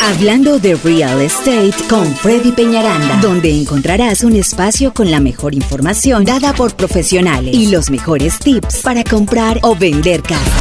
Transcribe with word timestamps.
Hablando 0.00 0.58
de 0.58 0.74
real 0.76 1.20
estate 1.20 1.74
con 1.88 2.06
Freddy 2.16 2.52
Peñaranda, 2.52 3.20
donde 3.20 3.50
encontrarás 3.50 4.24
un 4.24 4.36
espacio 4.36 4.94
con 4.94 5.10
la 5.10 5.20
mejor 5.20 5.54
información 5.54 6.24
dada 6.24 6.54
por 6.54 6.74
profesionales 6.76 7.54
y 7.54 7.66
los 7.66 7.90
mejores 7.90 8.38
tips 8.38 8.80
para 8.82 9.04
comprar 9.04 9.58
o 9.62 9.74
vender 9.74 10.22
casa. 10.22 10.60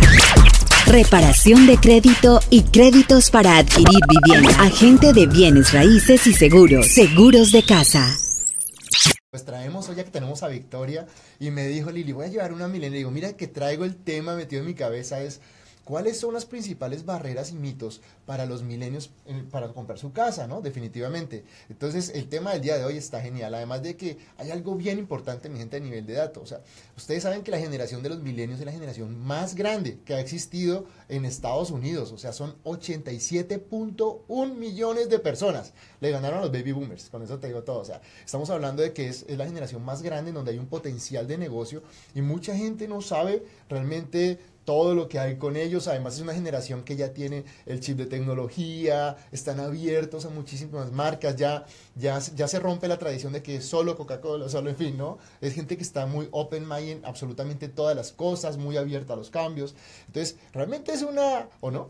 Reparación 0.88 1.68
de 1.68 1.78
crédito 1.78 2.39
y 2.50 2.63
créditos 2.63 3.29
para 3.29 3.58
adquirir 3.58 4.00
vivienda. 4.10 4.50
Agente 4.62 5.13
de 5.13 5.28
bienes 5.28 5.72
raíces 5.72 6.28
y 6.28 6.33
seguros. 6.33 6.88
Seguros 6.88 7.51
de 7.51 7.63
casa. 7.63 8.17
Pues 9.29 9.46
traemos 9.46 9.88
hoy 9.88 9.97
ya 9.97 10.04
que 10.04 10.12
tenemos 10.12 10.42
a 10.44 10.47
Victoria 10.47 11.06
y 11.40 11.51
me 11.51 11.67
dijo 11.67 11.92
Lili, 11.92 12.12
voy 12.12 12.26
a 12.26 12.29
llevar 12.29 12.54
una 12.54 12.67
milenio. 12.67 12.96
Y 12.96 12.99
digo, 12.99 13.12
mira 13.12 13.33
que 13.33 13.47
traigo 13.47 13.85
el 13.85 13.96
tema 13.96 14.35
metido 14.35 14.62
en 14.62 14.67
mi 14.67 14.74
cabeza 14.74 15.22
es 15.22 15.42
¿Cuáles 15.88 16.20
son 16.20 16.34
las 16.34 16.45
principales 16.45 17.05
barreras 17.05 17.52
y 17.52 17.55
mitos 17.55 18.02
para 18.26 18.45
los 18.45 18.62
milenios 18.62 19.09
eh, 19.26 19.41
para 19.49 19.70
comprar 19.70 19.98
su 19.98 20.12
casa, 20.12 20.45
no? 20.45 20.59
Definitivamente. 20.59 21.46
Entonces, 21.70 22.12
el 22.13 22.27
tema 22.27 22.52
del 22.52 22.60
día 22.60 22.77
de 22.77 22.84
hoy 22.84 22.98
está 22.98 23.22
genial. 23.22 23.55
Además 23.55 23.84
de 23.84 23.96
que 23.96 24.18
hay 24.38 24.52
algo 24.52 24.76
bien 24.76 25.00
importante, 25.00 25.48
mi 25.48 25.60
gente, 25.60 25.77
a 25.77 25.80
nivel 25.80 26.05
de 26.05 26.16
datos. 26.16 26.44
O 26.44 26.46
sea, 26.46 26.62
ustedes 26.98 27.23
saben 27.23 27.41
que 27.41 27.52
la 27.52 27.60
generación 27.60 28.04
de 28.04 28.10
los 28.10 28.20
milenios 28.20 28.60
es 28.60 28.66
la 28.66 28.73
generación 28.73 29.18
más 29.18 29.55
grande 29.55 30.00
que 30.04 30.13
ha 30.13 30.20
existido 30.20 30.88
en 31.08 31.23
Estados 31.23 31.72
Unidos. 31.72 32.12
O 32.12 32.18
sea, 32.18 32.34
son 32.34 32.62
87.1 32.66 34.55
millones 34.55 35.08
de 35.08 35.20
personas. 35.20 35.72
Le 36.02 36.12
ganaron 36.12 36.40
a 36.40 36.41
los 36.41 36.52
baby 36.52 36.74
boomers. 36.74 37.10
Con 37.10 37.24
eso 37.24 37.40
te 37.40 37.48
digo 37.48 37.63
todo. 37.63 37.80
O 37.80 37.85
sea, 37.85 38.02
estamos 38.26 38.49
hablando 38.49 38.84
de 38.84 38.91
que 38.91 39.08
es, 39.08 39.24
es 39.30 39.38
la 39.38 39.46
generación 39.46 39.85
más 39.85 40.02
grande 40.02 40.32
en 40.32 40.35
donde 40.35 40.52
hay 40.52 40.58
un 40.58 40.68
potencial 40.68 41.27
de 41.27 41.38
negocio 41.38 41.82
y 42.13 42.22
mucha 42.22 42.54
gente 42.58 42.90
no 42.90 43.02
sabe 43.02 43.46
realmente 43.70 44.57
todo 44.67 44.94
lo 44.94 45.07
que 45.07 45.17
hay 45.17 45.38
con 45.38 45.55
ellos. 45.55 45.88
Además 45.88 46.16
es 46.16 46.21
una 46.21 46.34
generación 46.34 46.84
que 46.84 46.98
ya 46.98 47.13
tiene 47.13 47.45
el 47.66 47.80
chip 47.80 47.98
de 47.98 48.05
tecnología, 48.05 49.16
están 49.31 49.62
abiertos 49.62 50.26
a 50.26 50.30
muchísimas 50.30 50.91
marcas, 50.91 51.38
ya, 51.38 51.66
ya, 51.95 52.20
ya 52.20 52.49
se 52.49 52.59
rompe 52.59 52.90
la 52.90 52.98
tradición 52.98 53.32
de 53.32 53.41
que 53.41 53.62
solo 53.62 53.96
Coca-Cola, 53.96 54.49
solo 54.49 54.70
en 54.70 54.76
fin, 54.76 54.98
¿no? 54.98 55.20
Es 55.40 55.54
gente 55.54 55.77
que 55.77 55.84
está 55.84 56.05
muy 56.05 56.27
open 56.32 56.68
mind 56.68 56.90
en 56.90 57.05
absolutamente 57.05 57.70
todas 57.70 57.96
las 57.96 58.12
cosas, 58.12 58.57
muy 58.57 58.76
abierta 58.76 59.13
a 59.13 59.15
los 59.15 59.29
cambios. 59.29 59.74
Entonces, 60.07 60.35
realmente 60.51 60.91
es 60.91 61.02
una, 61.02 61.48
¿o 61.62 61.71
no? 61.71 61.90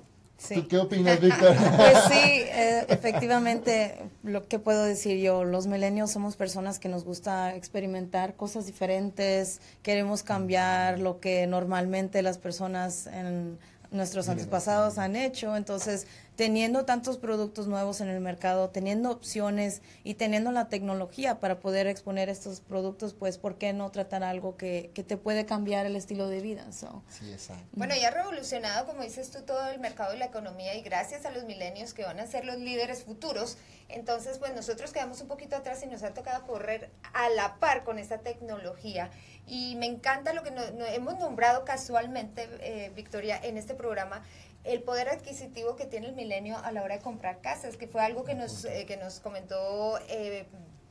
¿Tú 0.54 0.68
qué 0.68 0.78
opinas, 0.78 1.20
Víctor? 1.20 1.56
Pues 1.78 1.98
sí, 2.10 2.14
eh, 2.20 2.86
efectivamente, 2.90 3.96
lo 4.24 4.48
que 4.48 4.60
puedo 4.60 4.84
decir 4.84 5.18
yo, 5.20 5.44
los 5.44 5.68
milenios 5.68 6.12
somos 6.12 6.36
personas 6.36 6.80
que 6.80 6.90
nos 6.90 7.04
gusta 7.04 7.56
experimentar 7.56 8.36
cosas 8.36 8.66
diferentes, 8.66 9.60
queremos 9.82 10.24
cambiar 10.24 11.00
lo 11.00 11.20
que 11.20 11.48
normalmente 11.48 12.22
las 12.22 12.38
personas 12.38 13.08
en 13.08 13.58
nuestros 13.92 14.30
antepasados 14.30 14.98
han 14.98 15.16
hecho, 15.16 15.56
entonces 15.56 16.08
teniendo 16.38 16.86
tantos 16.86 17.18
productos 17.18 17.68
nuevos 17.68 18.00
en 18.00 18.10
el 18.10 18.22
mercado, 18.22 18.70
teniendo 18.70 19.10
opciones 19.10 19.82
y 20.04 20.14
teniendo 20.14 20.52
la 20.52 20.70
tecnología 20.70 21.40
para 21.40 21.60
poder 21.60 21.88
exponer 21.88 22.30
estos 22.30 22.62
productos, 22.62 23.16
pues 23.16 23.40
¿por 23.40 23.58
qué 23.58 23.74
no 23.74 23.90
tratar 23.90 24.24
algo 24.24 24.56
que, 24.56 24.92
que 24.94 25.04
te 25.04 25.18
puede 25.18 25.48
cambiar 25.48 25.88
el 25.88 25.96
estilo 25.96 26.30
de 26.30 26.42
vida? 26.42 26.64
Sí, 26.72 27.32
exacto. 27.32 27.66
Bueno, 27.72 27.96
ya 28.00 28.10
ha 28.10 28.12
revolucionado, 28.12 28.86
como 28.86 29.02
dices 29.02 29.32
tú, 29.32 29.42
todo 29.42 29.68
el 29.70 29.80
mercado 29.80 30.14
y 30.14 30.20
la 30.20 30.26
economía 30.26 30.76
y 30.76 30.82
gracias 30.82 31.26
a 31.26 31.32
los 31.32 31.44
milenios 31.46 31.96
que 31.96 32.04
van 32.04 32.20
a 32.20 32.28
ser 32.28 32.46
los 32.46 32.58
líderes 32.58 33.04
futuros, 33.04 33.58
entonces 33.90 34.38
pues 34.38 34.54
nosotros 34.54 34.92
quedamos 34.92 35.20
un 35.22 35.28
poquito 35.28 35.56
atrás 35.56 35.82
y 35.84 35.88
nos 35.88 36.04
ha 36.04 36.14
tocado 36.14 36.46
correr 36.46 36.92
a 37.14 37.30
la 37.30 37.56
par 37.56 37.84
con 37.84 37.98
esta 37.98 38.20
tecnología 38.20 39.10
y 39.48 39.76
me 39.78 39.86
encanta 39.86 40.34
lo 40.34 40.44
que 40.44 40.54
hemos 40.94 41.18
nombrado 41.18 41.64
casualmente, 41.64 42.50
eh, 42.60 42.92
Victoria, 42.96 43.40
en 43.42 43.58
este 43.58 43.74
programa, 43.74 44.24
el 44.68 44.84
poder 44.84 45.10
adquisitivo 45.10 45.76
que 45.76 45.86
tiene 45.86 46.08
el 46.08 46.16
milenio 46.16 46.58
a 46.58 46.72
la 46.72 46.84
hora 46.84 46.98
de 46.98 47.02
comprar 47.02 47.42
casas, 47.42 47.78
que 47.78 47.88
fue 47.88 48.02
algo 48.02 48.24
que 48.24 48.36
nos, 48.36 48.66
eh, 48.66 48.86
que 48.88 48.98
nos 48.98 49.20
comentó 49.20 49.98
eh, 50.10 50.46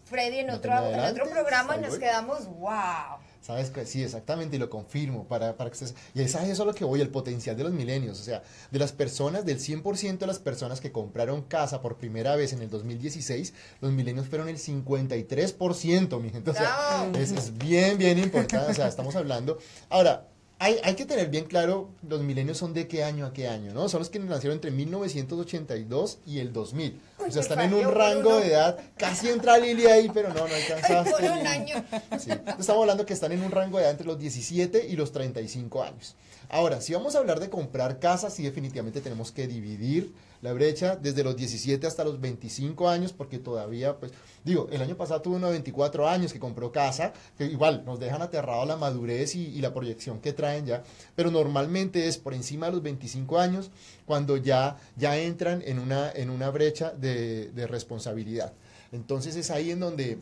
Freddy 0.05 0.39
en 0.39 0.51
otro, 0.51 0.73
en 0.73 1.01
otro 1.01 1.29
programa 1.29 1.77
y 1.77 1.81
nos 1.81 1.99
quedamos, 1.99 2.47
wow. 2.47 3.19
¿Sabes? 3.41 3.71
Sí, 3.85 4.03
exactamente, 4.03 4.57
y 4.57 4.59
lo 4.59 4.71
confirmo, 4.71 5.29
para, 5.29 5.57
para 5.57 5.71
que 5.71 5.75
ustedes... 5.75 5.95
Y 6.15 6.23
es 6.23 6.35
a 6.35 6.45
eso 6.47 6.65
lo 6.65 6.75
que 6.75 6.85
voy, 6.85 7.01
el 7.01 7.11
potencial 7.11 7.57
de 7.57 7.65
los 7.65 7.73
milenios, 7.73 8.21
o 8.21 8.25
sea, 8.25 8.43
de 8.71 8.79
las 8.79 8.93
personas, 8.93 9.45
del 9.45 9.61
100% 9.61 10.19
de 10.19 10.27
las 10.27 10.39
personas 10.39 10.81
que 10.81 10.91
compraron 10.91 11.43
casa 11.43 11.81
por 11.81 11.97
primera 11.97 12.35
vez 12.35 12.53
en 12.53 12.63
el 12.63 12.71
2016, 12.71 13.55
los 13.81 13.93
milenios 13.93 14.27
fueron 14.27 14.49
el 14.49 14.59
53%, 14.59 16.21
mi 16.21 16.31
gente, 16.31 16.51
o 16.51 16.55
sea, 16.55 17.09
es, 17.19 17.31
es 17.31 17.57
bien, 17.57 17.99
bien 17.99 18.19
importante, 18.19 18.71
o 18.71 18.75
sea, 18.75 18.89
estamos 18.89 19.15
hablando... 19.15 19.59
Ahora, 19.91 20.27
hay, 20.59 20.79
hay, 20.85 20.95
que 20.95 21.05
tener 21.05 21.29
bien 21.29 21.45
claro 21.45 21.91
los 22.09 22.23
milenios 22.23 22.57
son 22.57 22.73
de 22.73 22.89
qué 22.89 23.05
año 23.05 23.27
a 23.27 23.33
qué 23.33 23.47
año, 23.47 23.75
¿no? 23.75 23.89
Son 23.89 23.99
los 23.99 24.09
que 24.09 24.19
nacieron 24.19 24.57
entre 24.57 24.71
1982 24.71 26.19
y 26.25 26.39
el 26.39 26.53
2000. 26.53 27.01
o 27.19 27.31
sea, 27.31 27.43
están 27.43 27.61
en 27.61 27.75
un 27.75 27.93
rango 27.93 28.39
de 28.39 28.49
edad, 28.49 28.79
casi 28.97 29.29
entra 29.29 29.59
Lili 29.59 29.87
ahí, 29.87 30.11
pero 30.13 30.31
no, 30.31 30.49
no 30.49 30.55
alcanzaste. 30.55 31.31
un 31.31 31.47
año. 31.47 31.85
Sí. 32.19 32.31
Estamos 32.31 32.83
hablando 32.83 33.05
que 33.05 33.13
están 33.13 33.33
en 33.33 33.43
un 33.43 33.51
rango 33.51 33.77
de 33.77 33.85
edad 33.85 33.93
entre 33.93 34.07
los 34.07 34.19
17 34.19 34.87
y 34.89 34.97
los 34.97 35.13
35 35.13 35.83
años. 35.83 36.17
Ahora, 36.49 36.81
si 36.81 36.95
vamos 36.95 37.15
a 37.15 37.19
hablar 37.19 37.41
de 37.41 37.51
comprar 37.51 37.99
casas, 37.99 38.35
sí 38.35 38.43
definitivamente 38.43 39.01
tenemos 39.01 39.33
que 39.33 39.47
dividir 39.47 40.15
la 40.47 40.53
brecha 40.53 40.95
desde 40.95 41.25
los 41.25 41.37
17 41.37 41.89
hasta 41.89 42.05
los 42.05 42.21
25 42.21 42.89
años, 42.89 43.13
porque 43.13 43.41
todavía, 43.41 43.99
pues, 43.99 44.13
digo, 44.45 44.69
el 44.71 44.81
año 44.81 44.97
pasado 44.97 45.21
tuve 45.21 45.37
uno 45.37 45.47
de 45.47 45.55
24 45.55 46.09
años 46.09 46.33
que 46.33 46.39
compró 46.39 46.71
casa, 46.71 47.13
que 47.37 47.47
igual 47.47 47.83
nos 47.85 47.99
dejan 47.99 48.23
aterrado 48.23 48.65
la 48.65 48.77
madurez 48.77 49.35
y, 49.35 49.61
la 49.61 49.75
proyección 49.75 50.21
que 50.21 50.33
traen 50.33 50.65
ya, 50.65 50.85
pero 51.17 51.33
normalmente 51.33 52.07
es 52.07 52.17
por 52.17 52.33
encima 52.33 52.67
de 52.67 52.73
los 52.75 52.83
25 52.83 53.41
años 53.41 53.73
cuando 54.05 54.37
ya, 54.37 54.77
ya 54.97 55.19
entran 55.19 55.63
en 55.67 55.81
una, 55.81 56.13
en 56.13 56.31
una 56.31 56.49
brecha 56.51 56.93
de, 56.93 57.51
responsabilidad. 57.69 58.53
Entonces 58.93 59.35
es 59.35 59.51
ahí 59.51 59.73
en 59.73 59.81
donde, 59.81 60.19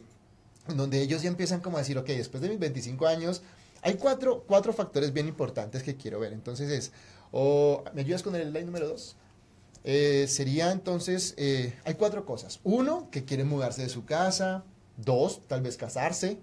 en 0.68 0.76
donde 0.78 1.02
ellos 1.02 1.20
ya 1.20 1.28
empiezan 1.28 1.60
como 1.60 1.76
a 1.76 1.80
decir, 1.80 1.98
ok, 1.98 2.06
después 2.06 2.42
de 2.42 2.48
mis 2.48 2.58
25 2.58 3.06
años, 3.06 3.42
hay 3.82 3.94
cuatro, 3.96 4.42
cuatro 4.46 4.72
factores 4.72 5.12
bien 5.12 5.28
importantes 5.28 5.82
que 5.82 5.96
quiero 5.96 6.18
ver. 6.18 6.32
Entonces 6.32 6.70
es, 6.70 6.92
o, 7.30 7.84
¿me 7.92 8.00
ayudas 8.00 8.22
con 8.22 8.34
el 8.34 8.48
slide 8.48 8.64
número 8.64 8.88
2? 8.88 9.16
Eh, 9.84 10.26
sería 10.28 10.72
entonces, 10.72 11.34
eh, 11.36 11.74
hay 11.84 11.94
cuatro 11.94 12.24
cosas. 12.24 12.60
Uno, 12.64 13.08
que 13.10 13.24
quiere 13.24 13.44
mudarse 13.44 13.82
de 13.82 13.88
su 13.88 14.04
casa. 14.04 14.64
Dos, 14.96 15.42
tal 15.46 15.62
vez 15.62 15.76
casarse. 15.76 16.38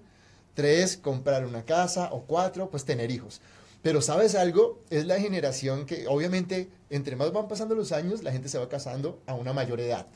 Tres, 0.53 0.97
comprar 0.97 1.45
una 1.45 1.65
casa. 1.65 2.09
O 2.11 2.21
cuatro, 2.23 2.69
pues 2.69 2.85
tener 2.85 3.11
hijos. 3.11 3.41
Pero 3.81 4.01
sabes 4.01 4.35
algo, 4.35 4.79
es 4.91 5.07
la 5.07 5.19
generación 5.19 5.87
que 5.87 6.07
obviamente 6.07 6.69
entre 6.91 7.15
más 7.15 7.31
van 7.31 7.47
pasando 7.47 7.73
los 7.73 7.93
años, 7.93 8.21
la 8.21 8.31
gente 8.31 8.49
se 8.49 8.59
va 8.59 8.67
casando 8.69 9.21
a 9.25 9.33
una 9.33 9.53
mayor 9.53 9.79
edad. 9.79 10.07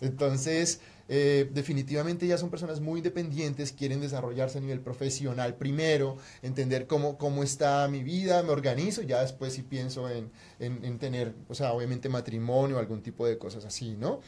Entonces, 0.00 0.80
eh, 1.08 1.48
definitivamente 1.52 2.26
ya 2.26 2.36
son 2.36 2.50
personas 2.50 2.80
muy 2.80 2.98
independientes, 2.98 3.72
quieren 3.72 4.00
desarrollarse 4.00 4.58
a 4.58 4.60
nivel 4.60 4.80
profesional 4.80 5.54
primero, 5.54 6.18
entender 6.42 6.86
cómo, 6.86 7.16
cómo 7.16 7.42
está 7.42 7.88
mi 7.88 8.02
vida, 8.02 8.42
me 8.42 8.50
organizo, 8.50 9.02
ya 9.02 9.22
después 9.22 9.54
si 9.54 9.62
pienso 9.62 10.08
en, 10.10 10.30
en, 10.58 10.98
tener, 10.98 11.34
o 11.48 11.54
sea, 11.54 11.72
obviamente 11.72 12.08
matrimonio, 12.08 12.78
algún 12.78 13.02
tipo 13.02 13.26
de 13.26 13.38
cosas 13.38 13.64
así, 13.64 13.96
¿no? 13.98 14.20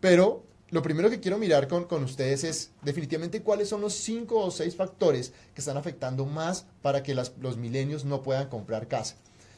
Pero 0.00 0.44
lo 0.70 0.80
primero 0.80 1.10
que 1.10 1.20
quiero 1.20 1.36
mirar 1.36 1.68
con, 1.68 1.84
con, 1.84 2.02
ustedes 2.02 2.44
es 2.44 2.70
definitivamente 2.80 3.42
cuáles 3.42 3.68
son 3.68 3.82
los 3.82 3.92
cinco 3.92 4.38
o 4.38 4.50
seis 4.50 4.74
factores 4.74 5.34
que 5.54 5.60
están 5.60 5.76
afectando 5.76 6.24
más 6.24 6.64
para 6.80 7.02
que 7.02 7.14
las, 7.14 7.32
los 7.40 7.58
milenios 7.58 8.06
no 8.06 8.22
puedan 8.22 8.48
comprar 8.48 8.88
casa. 8.88 9.16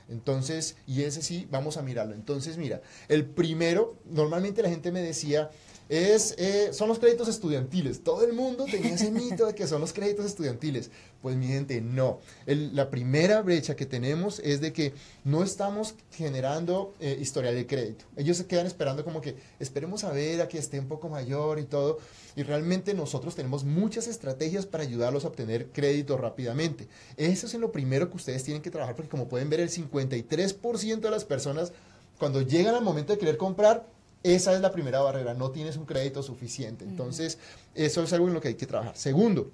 Entonces, 0.08 0.76
y 0.86 1.02
ese 1.02 1.22
sí, 1.22 1.46
vamos 1.50 1.76
a 1.76 1.82
mirarlo. 1.82 2.14
Entonces, 2.14 2.58
mira, 2.58 2.82
el 3.08 3.24
primero, 3.24 3.96
normalmente 4.04 4.62
la 4.62 4.68
gente 4.68 4.92
me 4.92 5.00
decía, 5.00 5.50
eh, 5.88 6.70
son 6.72 6.88
los 6.88 6.98
créditos 6.98 7.28
estudiantiles. 7.28 8.02
Todo 8.02 8.24
el 8.24 8.32
mundo 8.32 8.64
tenía 8.64 8.94
ese 8.94 9.10
mito 9.10 9.46
de 9.46 9.54
que 9.54 9.66
son 9.66 9.80
los 9.80 9.92
créditos 9.92 10.24
estudiantiles. 10.24 10.90
Pues 11.20 11.36
mi 11.36 11.46
gente, 11.46 11.80
no. 11.80 12.20
la 12.46 12.90
primera 12.90 13.40
brecha 13.42 13.76
que 13.76 13.86
tenemos 13.86 14.40
es 14.40 14.60
de 14.60 14.72
que 14.72 14.92
no 15.24 15.42
estamos 15.42 15.94
generando 16.12 16.94
eh, 17.00 17.18
historial 17.20 17.54
de 17.54 17.66
crédito. 17.66 18.04
Ellos 18.16 18.36
se 18.36 18.46
quedan 18.46 18.66
esperando 18.66 19.04
como 19.04 19.20
que 19.20 19.36
esperemos 19.58 20.04
a 20.04 20.12
ver 20.12 20.40
a 20.42 20.48
que 20.48 20.58
esté 20.58 20.78
un 20.78 20.88
poco 20.88 21.08
mayor 21.08 21.58
y 21.58 21.64
todo. 21.64 21.98
Y 22.36 22.42
realmente 22.42 22.94
nosotros 22.94 23.34
tenemos 23.34 23.64
muchas 23.64 24.06
estrategias 24.06 24.66
para 24.66 24.84
ayudarlos 24.84 25.24
a 25.24 25.28
obtener 25.28 25.68
crédito 25.68 26.16
rápidamente. 26.16 26.88
Eso 27.16 27.46
es 27.46 27.54
lo 27.54 27.72
primero 27.72 28.10
que 28.10 28.16
ustedes 28.16 28.42
tienen 28.42 28.62
que 28.62 28.70
trabajar 28.70 28.96
porque 28.96 29.10
como 29.10 29.28
pueden 29.28 29.48
ver 29.48 29.60
el 29.60 29.70
53% 29.70 31.00
de 31.00 31.10
las 31.10 31.24
personas 31.24 31.72
cuando 32.18 32.42
llegan 32.42 32.74
al 32.74 32.82
momento 32.82 33.12
de 33.12 33.18
querer 33.18 33.36
comprar 33.36 33.86
esa 34.24 34.54
es 34.54 34.60
la 34.62 34.72
primera 34.72 35.00
barrera, 35.00 35.34
no 35.34 35.50
tienes 35.50 35.76
un 35.76 35.84
crédito 35.84 36.22
suficiente. 36.22 36.84
Entonces, 36.84 37.38
eso 37.74 38.02
es 38.02 38.12
algo 38.14 38.26
en 38.26 38.34
lo 38.34 38.40
que 38.40 38.48
hay 38.48 38.54
que 38.54 38.66
trabajar. 38.66 38.96
Segundo, 38.96 39.52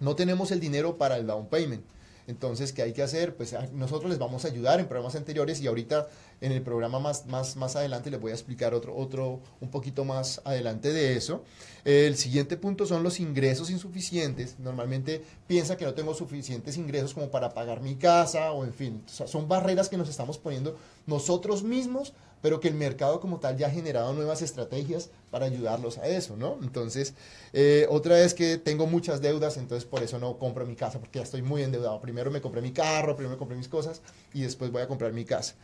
no 0.00 0.14
tenemos 0.14 0.52
el 0.52 0.60
dinero 0.60 0.96
para 0.96 1.16
el 1.16 1.26
down 1.26 1.48
payment. 1.48 1.84
Entonces, 2.28 2.72
¿qué 2.72 2.82
hay 2.82 2.92
que 2.92 3.02
hacer? 3.02 3.36
Pues 3.36 3.52
ah, 3.54 3.68
nosotros 3.72 4.08
les 4.08 4.18
vamos 4.18 4.44
a 4.44 4.48
ayudar 4.48 4.80
en 4.80 4.86
programas 4.86 5.16
anteriores 5.16 5.60
y 5.60 5.66
ahorita 5.66 6.08
en 6.40 6.52
el 6.52 6.62
programa 6.62 6.98
más, 6.98 7.26
más, 7.26 7.56
más 7.56 7.76
adelante 7.76 8.10
les 8.10 8.20
voy 8.20 8.30
a 8.30 8.34
explicar 8.34 8.74
otro, 8.74 8.96
otro, 8.96 9.40
un 9.60 9.70
poquito 9.70 10.04
más 10.04 10.40
adelante 10.44 10.92
de 10.92 11.16
eso. 11.16 11.42
El 11.84 12.16
siguiente 12.16 12.56
punto 12.56 12.84
son 12.86 13.02
los 13.02 13.20
ingresos 13.20 13.70
insuficientes. 13.70 14.58
Normalmente 14.58 15.22
piensa 15.46 15.76
que 15.76 15.84
no 15.84 15.94
tengo 15.94 16.14
suficientes 16.14 16.76
ingresos 16.76 17.14
como 17.14 17.30
para 17.30 17.54
pagar 17.54 17.80
mi 17.80 17.96
casa 17.96 18.52
o 18.52 18.64
en 18.64 18.74
fin, 18.74 19.02
son 19.06 19.48
barreras 19.48 19.88
que 19.88 19.96
nos 19.96 20.08
estamos 20.08 20.38
poniendo 20.38 20.76
nosotros 21.06 21.62
mismos 21.62 22.12
pero 22.42 22.60
que 22.60 22.68
el 22.68 22.74
mercado 22.74 23.20
como 23.20 23.38
tal 23.40 23.56
ya 23.56 23.66
ha 23.66 23.70
generado 23.70 24.12
nuevas 24.12 24.42
estrategias 24.42 25.10
para 25.30 25.46
ayudarlos 25.46 25.98
a 25.98 26.06
eso, 26.06 26.36
¿no? 26.36 26.58
Entonces, 26.62 27.14
eh, 27.52 27.86
otra 27.90 28.16
vez 28.16 28.34
que 28.34 28.58
tengo 28.58 28.86
muchas 28.86 29.20
deudas, 29.20 29.56
entonces 29.56 29.84
por 29.84 30.02
eso 30.02 30.18
no 30.18 30.38
compro 30.38 30.66
mi 30.66 30.76
casa, 30.76 31.00
porque 31.00 31.18
ya 31.18 31.24
estoy 31.24 31.42
muy 31.42 31.62
endeudado. 31.62 32.00
Primero 32.00 32.30
me 32.30 32.40
compré 32.40 32.62
mi 32.62 32.72
carro, 32.72 33.16
primero 33.16 33.34
me 33.34 33.38
compré 33.38 33.56
mis 33.56 33.68
cosas 33.68 34.00
y 34.32 34.42
después 34.42 34.70
voy 34.70 34.82
a 34.82 34.86
comprar 34.86 35.12
mi 35.12 35.24
casa. 35.24 35.54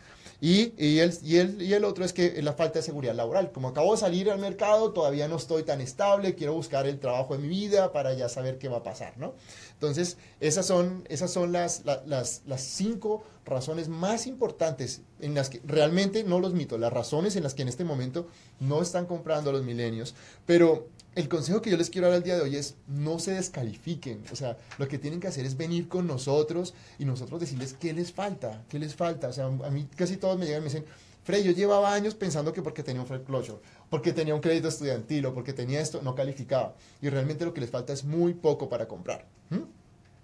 Y, 0.44 0.74
y, 0.76 0.98
el, 0.98 1.16
y, 1.22 1.36
el, 1.36 1.62
y 1.62 1.72
el 1.72 1.84
otro 1.84 2.04
es 2.04 2.12
que 2.12 2.42
la 2.42 2.54
falta 2.54 2.80
de 2.80 2.82
seguridad 2.82 3.14
laboral. 3.14 3.52
Como 3.52 3.68
acabo 3.68 3.92
de 3.92 3.98
salir 3.98 4.28
al 4.28 4.40
mercado, 4.40 4.92
todavía 4.92 5.28
no 5.28 5.36
estoy 5.36 5.62
tan 5.62 5.80
estable, 5.80 6.34
quiero 6.34 6.52
buscar 6.52 6.84
el 6.88 6.98
trabajo 6.98 7.36
de 7.36 7.42
mi 7.42 7.46
vida 7.46 7.92
para 7.92 8.12
ya 8.14 8.28
saber 8.28 8.58
qué 8.58 8.66
va 8.68 8.78
a 8.78 8.82
pasar, 8.82 9.16
¿no? 9.18 9.34
Entonces, 9.74 10.16
esas 10.40 10.66
son, 10.66 11.04
esas 11.08 11.30
son 11.30 11.52
las, 11.52 11.84
las, 11.84 12.42
las 12.44 12.60
cinco 12.60 13.22
razones 13.44 13.88
más 13.88 14.26
importantes 14.26 15.02
en 15.20 15.34
las 15.34 15.50
que 15.50 15.60
realmente, 15.64 16.24
no 16.24 16.40
los 16.40 16.54
mitos, 16.54 16.78
las 16.78 16.92
razones 16.92 17.36
en 17.36 17.42
las 17.42 17.54
que 17.54 17.62
en 17.62 17.68
este 17.68 17.84
momento 17.84 18.26
no 18.60 18.82
están 18.82 19.06
comprando 19.06 19.52
los 19.52 19.62
milenios, 19.64 20.14
pero 20.46 20.88
el 21.14 21.28
consejo 21.28 21.60
que 21.60 21.70
yo 21.70 21.76
les 21.76 21.90
quiero 21.90 22.08
dar 22.08 22.16
al 22.16 22.22
día 22.22 22.36
de 22.36 22.42
hoy 22.42 22.56
es 22.56 22.76
no 22.86 23.18
se 23.18 23.32
descalifiquen, 23.32 24.24
o 24.32 24.36
sea, 24.36 24.56
lo 24.78 24.88
que 24.88 24.98
tienen 24.98 25.20
que 25.20 25.28
hacer 25.28 25.44
es 25.44 25.56
venir 25.56 25.88
con 25.88 26.06
nosotros 26.06 26.74
y 26.98 27.04
nosotros 27.04 27.40
decirles 27.40 27.74
qué 27.78 27.92
les 27.92 28.12
falta, 28.12 28.64
qué 28.68 28.78
les 28.78 28.94
falta, 28.94 29.28
o 29.28 29.32
sea, 29.32 29.46
a 29.46 29.70
mí 29.70 29.88
casi 29.96 30.16
todos 30.16 30.38
me 30.38 30.46
llegan 30.46 30.62
y 30.62 30.64
me 30.64 30.70
dicen, 30.70 30.84
Frey, 31.24 31.44
yo 31.44 31.52
llevaba 31.52 31.94
años 31.94 32.14
pensando 32.16 32.52
que 32.52 32.62
porque 32.62 32.82
tenía 32.82 33.00
un 33.00 33.06
foreclosure, 33.06 33.60
porque 33.88 34.12
tenía 34.12 34.34
un 34.34 34.40
crédito 34.40 34.66
estudiantil 34.66 35.26
o 35.26 35.34
porque 35.34 35.52
tenía 35.52 35.80
esto, 35.80 36.02
no 36.02 36.16
calificaba. 36.16 36.74
Y 37.00 37.10
realmente 37.10 37.44
lo 37.44 37.54
que 37.54 37.60
les 37.60 37.70
falta 37.70 37.92
es 37.92 38.02
muy 38.02 38.34
poco 38.34 38.68
para 38.68 38.88
comprar. 38.88 39.24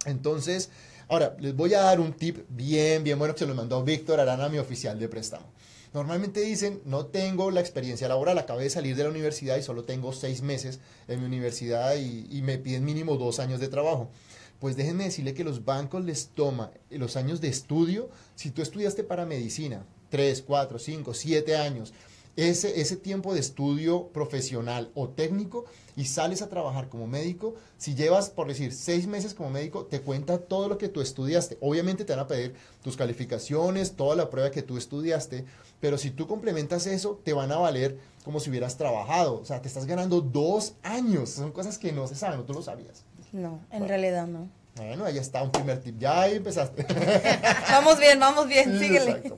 Entonces, 0.07 0.71
ahora, 1.09 1.37
les 1.41 1.55
voy 1.55 1.75
a 1.75 1.81
dar 1.81 2.01
un 2.01 2.13
tip 2.13 2.45
bien, 2.49 3.03
bien 3.03 3.19
bueno 3.19 3.35
que 3.35 3.41
se 3.41 3.47
lo 3.47 3.55
mandó 3.55 3.83
Víctor 3.83 4.21
Arana, 4.21 4.49
mi 4.49 4.59
oficial 4.59 4.99
de 4.99 5.09
préstamo. 5.09 5.47
Normalmente 5.95 6.41
dicen, 6.41 6.83
no 6.85 7.07
tengo 7.07 7.51
la 7.51 7.61
experiencia 7.61 8.09
laboral, 8.09 8.39
acabé 8.39 8.65
de 8.65 8.71
salir 8.71 8.95
de 8.95 9.05
la 9.05 9.11
universidad 9.11 9.57
y 9.57 9.63
solo 9.63 9.85
tengo 9.85 10.13
seis 10.13 10.43
meses 10.43 10.81
en 11.07 11.21
mi 11.21 11.27
universidad 11.27 11.97
y, 11.97 12.43
me 12.43 12.59
piden 12.59 12.85
mínimo 12.85 13.17
dos 13.17 13.39
años 13.39 13.59
de 13.59 13.69
trabajo. 13.69 14.11
Pues 14.59 14.77
déjenme 14.77 15.05
decirle 15.05 15.35
que 15.35 15.45
los 15.45 15.65
bancos 15.65 16.05
les 16.05 16.29
toma 16.29 16.73
los 16.91 17.17
años 17.17 17.41
de 17.41 17.49
estudio. 17.49 18.11
Si 18.35 18.51
tú 18.51 18.61
estudiaste 18.61 19.05
para 19.05 19.25
medicina, 19.25 19.87
tres, 20.11 20.43
cuatro, 20.43 20.79
cinco, 20.79 21.15
siete 21.15 21.57
años, 21.57 21.95
ese, 22.39 22.81
ese 22.81 22.97
tiempo 22.97 23.35
de 23.35 23.41
estudio 23.41 24.11
profesional 24.13 24.93
o 24.95 25.09
técnico 25.09 25.65
y 25.97 26.05
sales 26.05 26.41
a 26.41 26.49
trabajar 26.49 26.89
como 26.89 27.09
médico, 27.09 27.57
si 27.79 27.97
llevas, 27.97 28.31
por 28.31 28.47
decir, 28.47 28.73
seis 28.73 29.09
meses 29.09 29.35
como 29.35 29.51
médico, 29.51 29.87
te 29.87 30.01
cuenta 30.01 30.39
todo 30.39 30.69
lo 30.69 30.79
que 30.79 30.89
tú 30.89 31.01
estudiaste. 31.01 31.59
Obviamente 31.61 32.05
te 32.05 32.13
van 32.13 32.25
a 32.25 32.29
pedir 32.29 32.55
tus 32.81 32.97
calificaciones, 32.97 33.97
toda 33.97 34.15
la 34.15 34.31
prueba 34.31 34.53
que 34.53 34.63
tú 34.63 34.79
estudiaste, 34.79 35.47
pero 35.81 35.99
si 35.99 36.13
tú 36.13 36.29
complementas 36.29 36.87
eso, 36.87 37.21
te 37.25 37.33
van 37.33 37.51
a 37.51 37.57
valer 37.57 37.99
como 38.25 38.39
si 38.39 38.51
hubieras 38.51 38.77
trabajado. 38.77 39.41
O 39.41 39.45
sea, 39.45 39.61
te 39.61 39.67
estás 39.67 39.87
ganando 39.87 40.21
dos 40.21 40.75
años. 40.85 41.31
Son 41.31 41.51
cosas 41.51 41.77
que 41.77 41.91
no 41.91 42.07
se 42.07 42.15
saben, 42.15 42.39
no 42.39 42.45
tú 42.45 42.53
lo 42.53 42.63
sabías. 42.63 43.03
No, 43.33 43.59
en 43.73 43.89
realidad 43.89 44.29
no. 44.29 44.49
Bueno, 44.79 45.05
ahí 45.05 45.19
está 45.19 45.43
un 45.43 45.51
primer 45.51 45.81
tip. 45.81 45.99
Ya 45.99 46.23
ahí 46.23 46.37
empezaste. 46.37 46.87
vamos 47.69 47.99
bien, 47.99 48.21
vamos 48.21 48.47
bien, 48.47 48.79
síguele. 48.79 49.35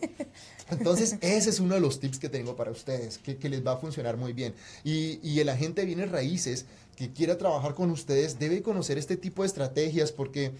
Entonces, 0.70 1.16
ese 1.22 1.50
es 1.50 1.60
uno 1.60 1.74
de 1.76 1.80
los 1.80 1.98
tips 1.98 2.18
que 2.18 2.28
tengo 2.28 2.54
para 2.56 2.70
ustedes, 2.70 3.18
que, 3.18 3.48
les 3.48 3.66
va 3.66 3.72
a 3.72 3.76
funcionar 3.78 4.18
muy 4.18 4.34
bien. 4.34 4.54
Y, 4.84 5.18
y 5.26 5.40
el 5.40 5.48
agente 5.48 5.80
de 5.80 5.86
bienes 5.86 6.10
raíces 6.10 6.66
que 6.94 7.10
quiera 7.12 7.38
trabajar 7.38 7.74
con 7.74 7.90
ustedes 7.90 8.38
debe 8.38 8.62
conocer 8.62 8.98
este 8.98 9.16
tipo 9.16 9.42
de 9.42 9.46
estrategias 9.46 10.12
porque, 10.12 10.52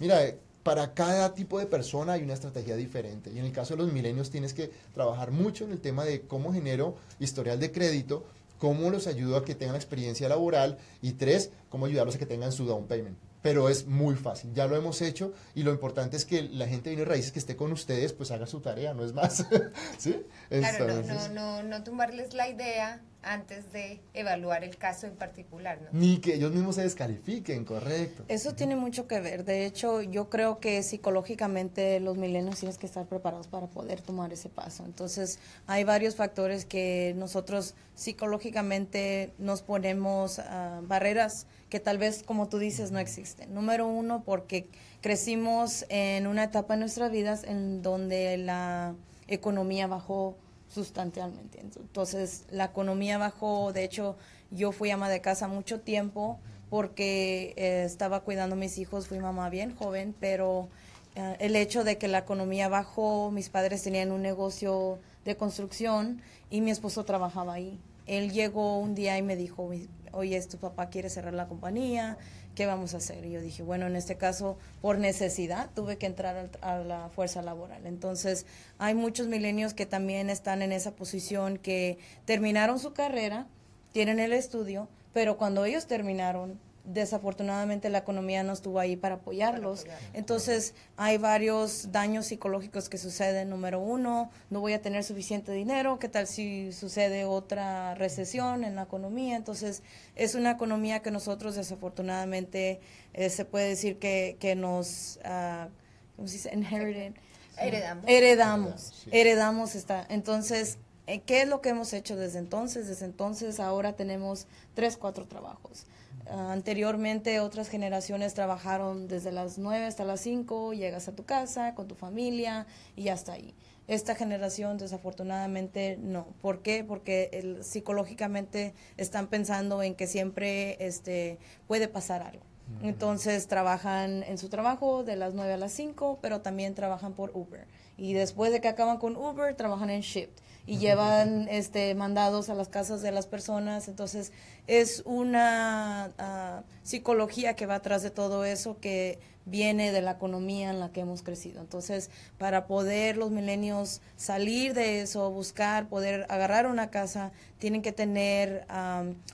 mira, 0.00 0.20
para 0.64 0.94
cada 0.94 1.32
tipo 1.32 1.60
de 1.60 1.66
persona 1.66 2.14
hay 2.14 2.24
una 2.24 2.34
estrategia 2.34 2.74
diferente. 2.74 3.30
Y 3.32 3.38
en 3.38 3.44
el 3.44 3.52
caso 3.52 3.76
de 3.76 3.84
los 3.84 3.92
milenios 3.92 4.30
tienes 4.30 4.52
que 4.52 4.72
trabajar 4.92 5.30
mucho 5.30 5.64
en 5.64 5.70
el 5.70 5.80
tema 5.80 6.04
de 6.04 6.22
cómo 6.22 6.52
genero 6.52 6.96
historial 7.20 7.60
de 7.60 7.70
crédito, 7.70 8.24
cómo 8.58 8.90
los 8.90 9.06
ayudo 9.06 9.36
a 9.36 9.44
que 9.44 9.54
tengan 9.54 9.76
experiencia 9.76 10.28
laboral 10.28 10.78
y 11.00 11.12
tres, 11.12 11.50
cómo 11.68 11.86
ayudarlos 11.86 12.16
a 12.16 12.18
que 12.18 12.26
tengan 12.26 12.50
su 12.50 12.66
down 12.66 12.86
payment 12.88 13.16
pero 13.44 13.68
es 13.68 13.86
muy 13.86 14.14
fácil. 14.14 14.54
Ya 14.54 14.66
lo 14.66 14.74
hemos 14.74 15.02
hecho 15.02 15.34
y 15.54 15.64
lo 15.64 15.70
importante 15.70 16.16
es 16.16 16.24
que 16.24 16.44
la 16.44 16.66
gente 16.66 16.88
viene 16.88 17.04
raíces 17.04 17.30
que 17.30 17.38
esté 17.38 17.56
con 17.56 17.72
ustedes, 17.72 18.14
pues 18.14 18.30
haga 18.30 18.46
su 18.46 18.60
tarea, 18.60 18.94
no 18.94 19.04
es 19.04 19.12
más. 19.12 19.44
¿Sí? 19.98 20.24
Claro, 20.48 21.02
no, 21.02 21.02
no, 21.02 21.28
no, 21.28 21.62
no 21.62 21.84
tumbarles 21.84 22.32
la 22.32 22.48
idea 22.48 23.02
antes 23.24 23.70
de 23.72 24.00
evaluar 24.14 24.64
el 24.64 24.76
caso 24.78 25.06
en 25.06 25.16
particular, 25.16 25.78
¿no? 25.82 25.88
Ni 25.92 26.18
que 26.18 26.34
ellos 26.34 26.52
mismos 26.52 26.76
se 26.76 26.82
descalifiquen, 26.82 27.66
correcto. 27.66 28.24
Eso 28.28 28.54
tiene 28.54 28.76
mucho 28.76 29.06
que 29.06 29.20
ver. 29.20 29.44
De 29.44 29.66
hecho, 29.66 30.00
yo 30.00 30.30
creo 30.30 30.58
que 30.58 30.82
psicológicamente 30.82 32.00
los 32.00 32.16
milenios 32.16 32.60
tienes 32.60 32.78
que 32.78 32.86
estar 32.86 33.06
preparados 33.06 33.46
para 33.48 33.66
poder 33.66 34.00
tomar 34.00 34.32
ese 34.32 34.48
paso. 34.48 34.84
Entonces, 34.84 35.38
hay 35.66 35.84
varios 35.84 36.16
factores 36.16 36.64
que 36.64 37.14
nosotros 37.16 37.74
psicológicamente 37.94 39.34
nos 39.38 39.62
ponemos 39.62 40.38
uh, 40.38 40.86
barreras 40.86 41.46
que 41.74 41.80
tal 41.80 41.98
vez, 41.98 42.22
como 42.22 42.48
tú 42.48 42.60
dices, 42.60 42.92
no 42.92 43.00
existen. 43.00 43.52
Número 43.52 43.88
uno, 43.88 44.22
porque 44.24 44.68
crecimos 45.00 45.84
en 45.88 46.28
una 46.28 46.44
etapa 46.44 46.74
de 46.74 46.78
nuestras 46.78 47.10
vidas 47.10 47.42
en 47.42 47.82
donde 47.82 48.36
la 48.36 48.94
economía 49.26 49.88
bajó 49.88 50.36
sustancialmente. 50.68 51.58
Entonces, 51.58 52.44
la 52.52 52.66
economía 52.66 53.18
bajó, 53.18 53.72
de 53.72 53.82
hecho, 53.82 54.16
yo 54.52 54.70
fui 54.70 54.92
ama 54.92 55.08
de 55.08 55.20
casa 55.20 55.48
mucho 55.48 55.80
tiempo 55.80 56.38
porque 56.70 57.54
eh, 57.56 57.82
estaba 57.84 58.20
cuidando 58.20 58.54
a 58.54 58.58
mis 58.60 58.78
hijos, 58.78 59.08
fui 59.08 59.18
mamá 59.18 59.50
bien 59.50 59.74
joven, 59.74 60.14
pero 60.20 60.68
eh, 61.16 61.34
el 61.40 61.56
hecho 61.56 61.82
de 61.82 61.98
que 61.98 62.06
la 62.06 62.18
economía 62.18 62.68
bajó, 62.68 63.32
mis 63.32 63.48
padres 63.48 63.82
tenían 63.82 64.12
un 64.12 64.22
negocio 64.22 65.00
de 65.24 65.36
construcción 65.36 66.22
y 66.50 66.60
mi 66.60 66.70
esposo 66.70 67.04
trabajaba 67.04 67.54
ahí. 67.54 67.80
Él 68.06 68.30
llegó 68.30 68.78
un 68.78 68.94
día 68.94 69.18
y 69.18 69.22
me 69.22 69.34
dijo, 69.34 69.68
oye, 70.14 70.40
tu 70.42 70.58
papá 70.58 70.88
quiere 70.88 71.10
cerrar 71.10 71.34
la 71.34 71.48
compañía, 71.48 72.16
¿qué 72.54 72.66
vamos 72.66 72.94
a 72.94 72.98
hacer? 72.98 73.24
Y 73.24 73.32
yo 73.32 73.40
dije, 73.40 73.62
bueno, 73.62 73.86
en 73.86 73.96
este 73.96 74.16
caso, 74.16 74.58
por 74.80 74.98
necesidad, 74.98 75.70
tuve 75.74 75.98
que 75.98 76.06
entrar 76.06 76.50
a 76.60 76.78
la 76.78 77.08
fuerza 77.10 77.42
laboral. 77.42 77.86
Entonces, 77.86 78.46
hay 78.78 78.94
muchos 78.94 79.26
milenios 79.26 79.74
que 79.74 79.86
también 79.86 80.30
están 80.30 80.62
en 80.62 80.72
esa 80.72 80.92
posición 80.92 81.58
que 81.58 81.98
terminaron 82.24 82.78
su 82.78 82.92
carrera, 82.92 83.46
tienen 83.92 84.18
el 84.18 84.32
estudio, 84.32 84.88
pero 85.12 85.36
cuando 85.36 85.64
ellos 85.64 85.86
terminaron, 85.86 86.58
desafortunadamente 86.84 87.88
la 87.88 87.98
economía 87.98 88.42
no 88.42 88.52
estuvo 88.52 88.78
ahí 88.78 88.96
para 88.96 89.16
apoyarlos. 89.16 89.86
Entonces 90.12 90.74
hay 90.96 91.16
varios 91.16 91.90
daños 91.92 92.26
psicológicos 92.26 92.88
que 92.88 92.98
suceden. 92.98 93.50
Número 93.50 93.80
uno, 93.80 94.30
no 94.50 94.60
voy 94.60 94.74
a 94.74 94.82
tener 94.82 95.02
suficiente 95.02 95.52
dinero. 95.52 95.98
¿Qué 95.98 96.08
tal 96.08 96.26
si 96.26 96.72
sucede 96.72 97.24
otra 97.24 97.94
recesión 97.94 98.64
en 98.64 98.76
la 98.76 98.82
economía? 98.82 99.36
Entonces 99.36 99.82
es 100.14 100.34
una 100.34 100.52
economía 100.52 101.00
que 101.00 101.10
nosotros 101.10 101.54
desafortunadamente 101.54 102.80
eh, 103.14 103.30
se 103.30 103.44
puede 103.44 103.68
decir 103.68 103.98
que, 103.98 104.36
que 104.38 104.54
nos, 104.54 105.18
uh, 105.24 105.68
¿cómo 106.16 106.28
se 106.28 106.34
dice? 106.34 106.50
Inherited. 106.52 107.14
Heredamos. 107.56 108.04
Heredamos. 108.06 109.06
Heredamos 109.10 109.74
esta. 109.74 110.04
Entonces, 110.08 110.78
eh, 111.06 111.20
¿qué 111.20 111.42
es 111.42 111.48
lo 111.48 111.60
que 111.60 111.70
hemos 111.70 111.92
hecho 111.92 112.16
desde 112.16 112.38
entonces? 112.38 112.88
Desde 112.88 113.04
entonces 113.06 113.60
ahora 113.60 113.94
tenemos 113.94 114.46
tres, 114.74 114.96
cuatro 114.96 115.26
trabajos. 115.26 115.86
Anteriormente 116.26 117.40
otras 117.40 117.68
generaciones 117.68 118.34
trabajaron 118.34 119.08
desde 119.08 119.30
las 119.30 119.58
9 119.58 119.84
hasta 119.84 120.04
las 120.04 120.20
5, 120.20 120.72
llegas 120.72 121.08
a 121.08 121.14
tu 121.14 121.24
casa 121.24 121.74
con 121.74 121.86
tu 121.86 121.94
familia 121.94 122.66
y 122.96 123.08
hasta 123.08 123.32
ahí. 123.32 123.54
Esta 123.86 124.14
generación 124.14 124.78
desafortunadamente 124.78 125.98
no. 126.00 126.26
¿Por 126.40 126.62
qué? 126.62 126.84
Porque 126.84 127.28
el, 127.32 127.62
psicológicamente 127.62 128.72
están 128.96 129.26
pensando 129.26 129.82
en 129.82 129.94
que 129.94 130.06
siempre 130.06 130.78
este, 130.84 131.38
puede 131.66 131.88
pasar 131.88 132.22
algo. 132.22 132.44
Entonces 132.82 133.46
trabajan 133.46 134.22
en 134.22 134.38
su 134.38 134.48
trabajo 134.48 135.04
de 135.04 135.16
las 135.16 135.34
9 135.34 135.52
a 135.52 135.56
las 135.58 135.72
5, 135.72 136.18
pero 136.22 136.40
también 136.40 136.74
trabajan 136.74 137.12
por 137.12 137.30
Uber. 137.34 137.66
Y 137.98 138.14
después 138.14 138.52
de 138.52 138.62
que 138.62 138.68
acaban 138.68 138.96
con 138.96 139.16
Uber, 139.16 139.54
trabajan 139.54 139.90
en 139.90 140.00
Shift 140.00 140.40
y 140.66 140.78
llevan 140.78 141.48
este 141.48 141.94
mandados 141.94 142.48
a 142.48 142.54
las 142.54 142.68
casas 142.68 143.02
de 143.02 143.12
las 143.12 143.26
personas. 143.26 143.88
Entonces, 143.88 144.32
es 144.66 145.02
una 145.04 146.10
ah, 146.18 146.62
psicología 146.84 147.56
que 147.56 147.66
va 147.66 147.74
atrás 147.76 148.02
de 148.04 148.10
todo 148.10 148.44
eso 148.44 148.78
que 148.78 149.18
viene 149.46 149.92
de 149.92 150.00
la 150.00 150.12
economía 150.12 150.70
en 150.70 150.80
la 150.80 150.90
que 150.90 151.00
hemos 151.00 151.22
crecido. 151.22 151.60
Entonces, 151.60 152.10
para 152.38 152.66
poder 152.66 153.16
los 153.16 153.30
milenios 153.30 154.00
salir 154.16 154.74
de 154.74 155.02
eso, 155.02 155.30
buscar, 155.30 155.88
poder 155.88 156.26
agarrar 156.28 156.66
una 156.66 156.90
casa, 156.90 157.32
tienen 157.58 157.82
que 157.82 157.92
tener 157.92 158.66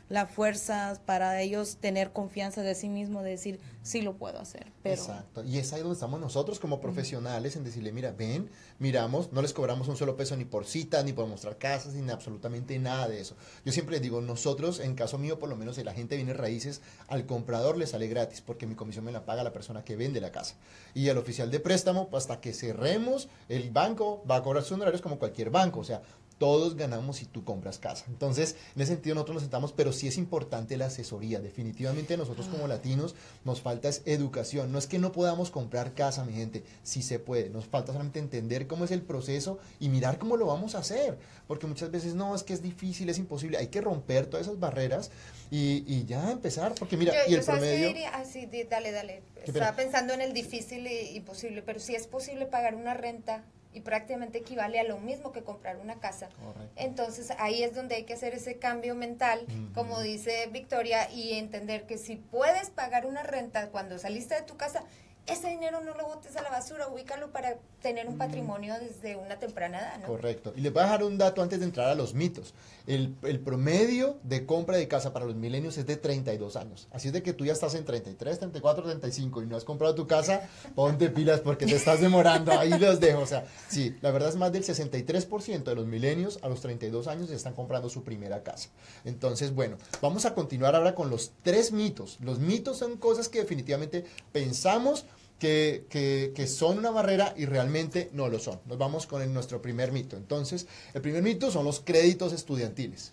la 0.08 0.26
fuerza 0.26 1.00
para 1.06 1.40
ellos 1.40 1.76
tener 1.80 2.12
confianza 2.12 2.62
de 2.62 2.74
sí 2.74 2.88
mismo, 2.88 3.22
de 3.22 3.30
decir, 3.30 3.60
sí 3.82 4.02
lo 4.02 4.16
puedo 4.16 4.38
hacer. 4.40 4.72
Pero... 4.82 5.00
Exacto. 5.00 5.44
Y 5.44 5.58
es 5.58 5.72
ahí 5.72 5.80
donde 5.80 5.94
estamos 5.94 6.20
nosotros 6.20 6.60
como 6.60 6.80
profesionales 6.80 7.56
en 7.56 7.64
decirle, 7.64 7.92
mira, 7.92 8.12
ven, 8.12 8.50
miramos, 8.78 9.32
no 9.32 9.42
les 9.42 9.52
cobramos 9.52 9.88
un 9.88 9.96
solo 9.96 10.16
peso 10.16 10.36
ni 10.36 10.44
por 10.44 10.66
cita, 10.66 11.02
ni 11.02 11.12
por 11.12 11.26
mostrar 11.26 11.58
casas, 11.58 11.94
ni 11.94 12.10
absolutamente 12.10 12.78
nada 12.78 13.08
de 13.08 13.20
eso. 13.20 13.36
Yo 13.64 13.72
siempre 13.72 13.94
les 13.94 14.02
digo, 14.02 14.20
nosotros, 14.20 14.80
en 14.80 14.94
caso 14.94 15.18
mío, 15.18 15.38
por 15.38 15.48
lo 15.48 15.56
menos, 15.56 15.76
si 15.76 15.84
la 15.84 15.94
gente 15.94 16.16
viene 16.16 16.32
raíces, 16.32 16.82
al 17.08 17.26
comprador 17.40 17.78
le 17.78 17.86
sale 17.86 18.06
gratis, 18.06 18.42
porque 18.42 18.66
mi 18.66 18.74
comisión 18.74 19.04
me 19.04 19.12
la 19.12 19.24
paga 19.24 19.42
la 19.42 19.52
persona 19.52 19.82
que 19.82 19.96
vende 19.96 20.20
la 20.20 20.30
casa. 20.30 20.56
Y 20.92 21.08
al 21.08 21.16
oficial 21.16 21.50
de 21.50 21.58
préstamo, 21.58 22.10
hasta 22.12 22.40
que 22.40 22.52
cerremos, 22.52 23.28
el 23.48 23.70
banco 23.70 24.22
va 24.30 24.36
a 24.36 24.42
cobrar 24.42 24.62
sus 24.62 24.72
honorarios 24.72 25.00
como 25.00 25.18
cualquier 25.18 25.48
banco. 25.48 25.80
O 25.80 25.84
sea, 25.84 26.02
todos 26.40 26.74
ganamos 26.74 27.18
si 27.18 27.26
tú 27.26 27.44
compras 27.44 27.78
casa. 27.78 28.06
Entonces, 28.08 28.56
en 28.74 28.80
ese 28.80 28.94
sentido 28.94 29.14
nosotros 29.14 29.34
nos 29.34 29.42
sentamos, 29.42 29.74
pero 29.74 29.92
sí 29.92 30.08
es 30.08 30.16
importante 30.16 30.78
la 30.78 30.86
asesoría. 30.86 31.38
Definitivamente 31.38 32.16
nosotros 32.16 32.46
como 32.46 32.64
ah. 32.64 32.68
latinos 32.68 33.14
nos 33.44 33.60
falta 33.60 33.90
es 33.90 34.00
educación. 34.06 34.72
No 34.72 34.78
es 34.78 34.86
que 34.86 34.98
no 34.98 35.12
podamos 35.12 35.50
comprar 35.50 35.92
casa, 35.92 36.24
mi 36.24 36.32
gente, 36.32 36.64
sí 36.82 37.02
se 37.02 37.18
puede. 37.18 37.50
Nos 37.50 37.66
falta 37.66 37.92
solamente 37.92 38.20
entender 38.20 38.66
cómo 38.66 38.86
es 38.86 38.90
el 38.90 39.02
proceso 39.02 39.58
y 39.80 39.90
mirar 39.90 40.18
cómo 40.18 40.38
lo 40.38 40.46
vamos 40.46 40.74
a 40.74 40.78
hacer. 40.78 41.18
Porque 41.46 41.66
muchas 41.66 41.90
veces 41.90 42.14
no, 42.14 42.34
es 42.34 42.42
que 42.42 42.54
es 42.54 42.62
difícil, 42.62 43.10
es 43.10 43.18
imposible. 43.18 43.58
Hay 43.58 43.66
que 43.66 43.82
romper 43.82 44.24
todas 44.24 44.46
esas 44.46 44.58
barreras 44.58 45.10
y, 45.50 46.06
ya 46.06 46.30
empezar. 46.30 46.74
Porque 46.78 46.96
mira, 46.96 47.12
y 47.28 47.34
el 47.34 47.44
promedio... 47.44 47.90
Ah, 48.14 48.24
dale, 48.70 48.92
dale. 48.92 49.22
Estaba 49.44 49.76
pensando 49.76 50.14
en 50.14 50.22
el 50.22 50.32
difícil 50.32 50.86
y, 50.86 51.16
y 51.16 51.20
posible, 51.20 51.60
pero 51.60 51.80
si 51.80 51.94
es 51.94 52.06
posible 52.06 52.46
pagar 52.46 52.76
una 52.76 52.94
renta 52.94 53.44
y 53.72 53.80
prácticamente 53.80 54.38
equivale 54.38 54.80
a 54.80 54.84
lo 54.84 54.98
mismo 54.98 55.32
que 55.32 55.42
comprar 55.42 55.76
una 55.76 56.00
casa. 56.00 56.28
Entonces 56.76 57.32
ahí 57.38 57.62
es 57.62 57.74
donde 57.74 57.94
hay 57.94 58.04
que 58.04 58.14
hacer 58.14 58.34
ese 58.34 58.58
cambio 58.58 58.94
mental, 58.94 59.46
como 59.74 60.00
dice 60.00 60.48
Victoria, 60.52 61.10
y 61.10 61.34
entender 61.34 61.86
que 61.86 61.98
si 61.98 62.16
puedes 62.16 62.70
pagar 62.70 63.06
una 63.06 63.22
renta 63.22 63.68
cuando 63.68 63.98
saliste 63.98 64.34
de 64.34 64.42
tu 64.42 64.56
casa, 64.56 64.84
ese 65.26 65.48
dinero 65.48 65.80
no 65.80 65.94
lo 65.94 66.06
botes 66.06 66.36
a 66.36 66.42
la 66.42 66.50
basura, 66.50 66.88
ubícalo 66.88 67.30
para 67.30 67.56
tener 67.82 68.08
un 68.08 68.18
patrimonio 68.18 68.74
desde 68.80 69.16
una 69.16 69.38
temprana 69.38 69.78
edad. 69.78 70.02
Correcto. 70.04 70.52
Y 70.56 70.60
les 70.60 70.72
voy 70.72 70.80
a 70.80 70.84
dejar 70.84 71.04
un 71.04 71.18
dato 71.18 71.42
antes 71.42 71.60
de 71.60 71.66
entrar 71.66 71.88
a 71.88 71.94
los 71.94 72.14
mitos. 72.14 72.54
El, 72.86 73.14
promedio 73.44 74.18
de 74.24 74.44
compra 74.44 74.76
de 74.76 74.88
casa 74.88 75.12
para 75.12 75.24
los 75.24 75.36
milenios 75.36 75.78
es 75.78 75.86
de 75.86 75.96
32 75.96 76.56
años. 76.56 76.88
Así 76.90 77.08
es 77.08 77.14
de 77.14 77.22
que 77.22 77.32
tú 77.32 77.44
ya 77.44 77.52
estás 77.52 77.74
en 77.74 77.84
33, 77.84 78.38
34, 78.38 78.84
35 78.84 79.42
y 79.42 79.46
no 79.46 79.56
has 79.56 79.64
comprado 79.64 79.94
tu 79.94 80.06
casa, 80.06 80.48
ponte 80.74 81.08
pilas 81.10 81.40
porque 81.40 81.66
te 81.66 81.76
estás 81.76 82.00
demorando. 82.00 82.52
Ahí 82.52 82.70
los 82.78 83.00
dejo. 83.00 83.20
O 83.20 83.26
sea, 83.26 83.44
sí, 83.68 83.96
la 84.02 84.10
verdad 84.10 84.30
es 84.30 84.36
más 84.36 84.52
del 84.52 84.64
63% 84.64 85.62
de 85.62 85.74
los 85.74 85.86
milenios 85.86 86.38
a 86.42 86.48
los 86.48 86.60
32 86.60 87.06
años 87.06 87.28
ya 87.28 87.36
están 87.36 87.54
comprando 87.54 87.88
su 87.88 88.02
primera 88.02 88.42
casa. 88.42 88.68
Entonces, 89.04 89.54
bueno, 89.54 89.76
vamos 90.02 90.24
a 90.24 90.34
continuar 90.34 90.74
ahora 90.74 90.94
con 90.94 91.10
los 91.10 91.32
tres 91.42 91.72
mitos. 91.72 92.18
Los 92.20 92.40
mitos 92.40 92.78
son 92.78 92.96
cosas 92.96 93.28
que 93.28 93.40
definitivamente 93.40 94.04
pensamos 94.32 95.04
que, 95.40 96.46
son 96.46 96.78
una 96.78 96.90
barrera 96.90 97.34
y 97.36 97.46
realmente 97.46 98.10
no 98.12 98.28
lo 98.28 98.38
son. 98.38 98.60
Nos 98.66 98.78
vamos 98.78 99.06
con 99.06 99.32
nuestro 99.34 99.60
primer 99.60 99.90
mito. 99.90 100.16
Entonces, 100.16 100.68
el 100.94 101.00
primer 101.02 101.22
mito 101.22 101.50
son 101.50 101.64
los 101.64 101.80
créditos 101.80 102.32
estudiantiles. 102.32 103.12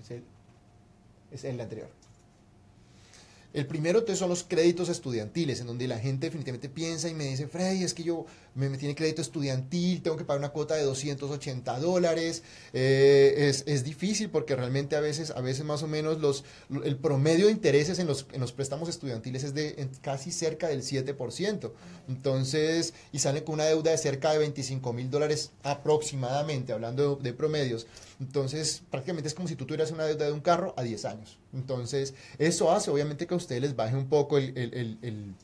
es, 0.00 0.10
el, 0.10 0.24
es 1.32 1.44
el 1.44 1.60
anterior. 1.60 1.88
El 3.52 3.66
primero 3.66 4.02
son 4.16 4.30
los 4.30 4.44
créditos 4.44 4.88
estudiantiles, 4.88 5.60
en 5.60 5.66
donde 5.66 5.86
la 5.86 5.98
gente 5.98 6.26
definitivamente 6.26 6.70
piensa 6.70 7.08
y 7.08 7.14
me 7.14 7.24
dice, 7.24 7.48
Freddy, 7.48 7.84
es 7.84 7.92
que 7.92 8.02
yo 8.02 8.24
me, 8.54 8.68
tiene 8.78 8.94
crédito 8.94 9.20
estudiantil, 9.20 10.02
tengo 10.02 10.16
que 10.16 10.24
pagar 10.24 10.38
una 10.38 10.50
cuota 10.50 10.74
de 10.74 10.84
280 10.84 11.78
dólares. 11.78 12.42
Eh, 12.72 13.52
es, 13.66 13.84
difícil 13.84 14.30
porque 14.30 14.56
realmente 14.56 14.96
a 14.96 15.00
veces, 15.00 15.30
a 15.32 15.40
veces 15.40 15.64
más 15.64 15.82
o 15.82 15.88
menos 15.88 16.20
los, 16.20 16.44
el 16.84 16.96
promedio 16.96 17.46
de 17.46 17.52
intereses 17.52 17.98
en 17.98 18.06
los, 18.06 18.26
en 18.32 18.40
los 18.40 18.52
préstamos 18.52 18.88
estudiantiles 18.88 19.44
es 19.44 19.54
de 19.54 19.88
casi 20.00 20.30
cerca 20.30 20.68
del 20.68 20.82
7%. 20.82 21.72
Entonces, 22.08 22.94
y 23.12 23.18
salen 23.18 23.44
con 23.44 23.54
una 23.54 23.64
deuda 23.64 23.90
de 23.90 23.98
cerca 23.98 24.32
de 24.32 24.38
25 24.38 24.92
mil 24.92 25.10
dólares 25.10 25.50
aproximadamente, 25.62 26.72
hablando 26.72 27.16
de, 27.16 27.22
de 27.22 27.34
promedios. 27.34 27.86
Entonces, 28.20 28.82
prácticamente 28.90 29.28
es 29.28 29.34
como 29.34 29.48
si 29.48 29.56
tú 29.56 29.66
tuvieras 29.66 29.90
una 29.90 30.04
deuda 30.04 30.26
de 30.26 30.32
un 30.32 30.40
carro 30.40 30.74
a 30.76 30.82
10 30.82 31.04
años. 31.06 31.38
Entonces, 31.52 32.14
eso 32.38 32.70
hace 32.70 32.90
obviamente 32.90 33.26
que 33.26 33.34
ustedes 33.42 33.62
les 33.62 33.76
baje 33.76 33.96
un 33.96 34.08
poco 34.08 34.38
el, 34.38 34.56
el, 34.56 34.98
el, 35.02 35.34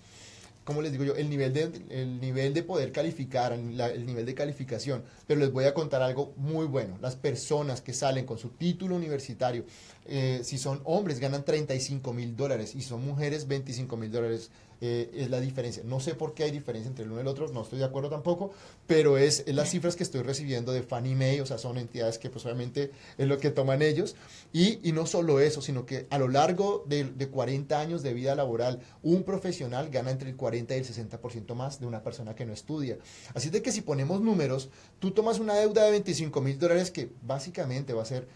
¿cómo 0.65 0.83
les 0.83 0.93
digo 0.93 1.05
yo? 1.05 1.17
El 1.17 1.31
nivel 1.31 1.53
de, 1.53 1.71
el 1.91 2.21
nivel 2.21 2.53
de 2.53 2.63
poder 2.63 2.93
calificar, 2.93 3.53
el 3.53 4.07
nivel 4.07 4.27
de 4.27 4.35
calificación. 4.35 5.03
Pero 5.27 5.41
les 5.41 5.53
voy 5.53 5.65
a 5.65 5.75
contar 5.75 6.03
algo 6.03 6.33
muy 6.37 6.67
bueno. 6.67 6.99
Las 7.01 7.17
personas 7.17 7.81
que 7.81 7.93
salen 7.93 8.27
con 8.27 8.39
su 8.39 8.51
título 8.51 8.97
universitario, 8.97 9.65
eh, 10.07 10.41
si 10.43 10.59
son 10.59 10.81
hombres, 10.85 11.21
ganan 11.21 11.45
35 11.45 12.13
mil 12.13 12.37
dólares 12.37 12.75
y 12.75 12.83
son 12.83 13.05
mujeres, 13.05 13.49
25 13.49 13.97
mil 13.97 14.11
dólares 14.11 14.51
eh, 14.81 15.11
es 15.15 15.31
la 15.31 15.41
diferencia. 15.41 15.83
No 15.85 16.01
sé 16.01 16.15
por 16.15 16.35
qué 16.35 16.45
hay 16.45 16.51
diferencia 16.51 16.89
entre 16.89 17.05
el 17.05 17.11
uno 17.11 17.21
y 17.21 17.23
el 17.23 17.29
otro, 17.29 17.49
no 17.49 17.63
estoy 17.63 17.79
de 17.79 17.85
acuerdo 17.85 18.11
tampoco, 18.11 18.53
pero 18.87 19.19
es, 19.19 19.45
las 19.49 19.71
cifras 19.71 19.97
que 19.97 20.03
estoy 20.03 20.23
recibiendo 20.23 20.73
de 20.73 20.83
Fannie 20.83 21.15
Mae, 21.15 21.41
o 21.41 21.47
sea, 21.47 21.59
son 21.59 21.79
entidades 21.79 22.19
que 22.19 22.31
pues 22.31 22.45
obviamente 22.45 22.93
es 23.17 23.27
lo 23.27 23.39
que 23.39 23.51
toman 23.51 23.83
ellos. 23.83 24.17
Y, 24.53 24.79
y 24.89 24.93
no 24.93 25.07
solo 25.07 25.41
eso, 25.41 25.61
sino 25.61 25.85
que 25.85 26.07
a 26.11 26.19
lo 26.19 26.29
largo 26.29 26.85
de, 26.87 27.05
de 27.05 27.29
40 27.29 27.79
años 27.79 28.03
de 28.03 28.15
vida 28.15 28.35
laboral, 28.35 28.81
un 29.03 29.25
profesional 29.25 29.91
gana 29.91 30.11
entre 30.11 30.31
el 30.31 30.37
40 30.37 30.77
y 30.77 30.79
el 30.79 30.87
60% 30.87 31.55
más 31.55 31.81
de 31.81 31.87
una 31.87 32.03
persona 32.03 32.35
que 32.35 32.47
no 32.47 32.53
estudia. 32.53 32.99
Así 33.35 33.51
de 33.51 33.63
que 33.63 33.73
si 33.73 33.81
ponemos 33.81 34.21
números, 34.21 34.71
tú 34.99 35.11
tomas 35.11 35.39
una 35.39 35.55
deuda 35.55 35.85
de 35.85 35.91
25 35.91 36.41
mil 36.41 36.59
dólares 36.59 36.91
que 36.91 37.11
básicamente 37.23 37.93
va 37.93 38.03
a 38.03 38.07
ser 38.07 38.29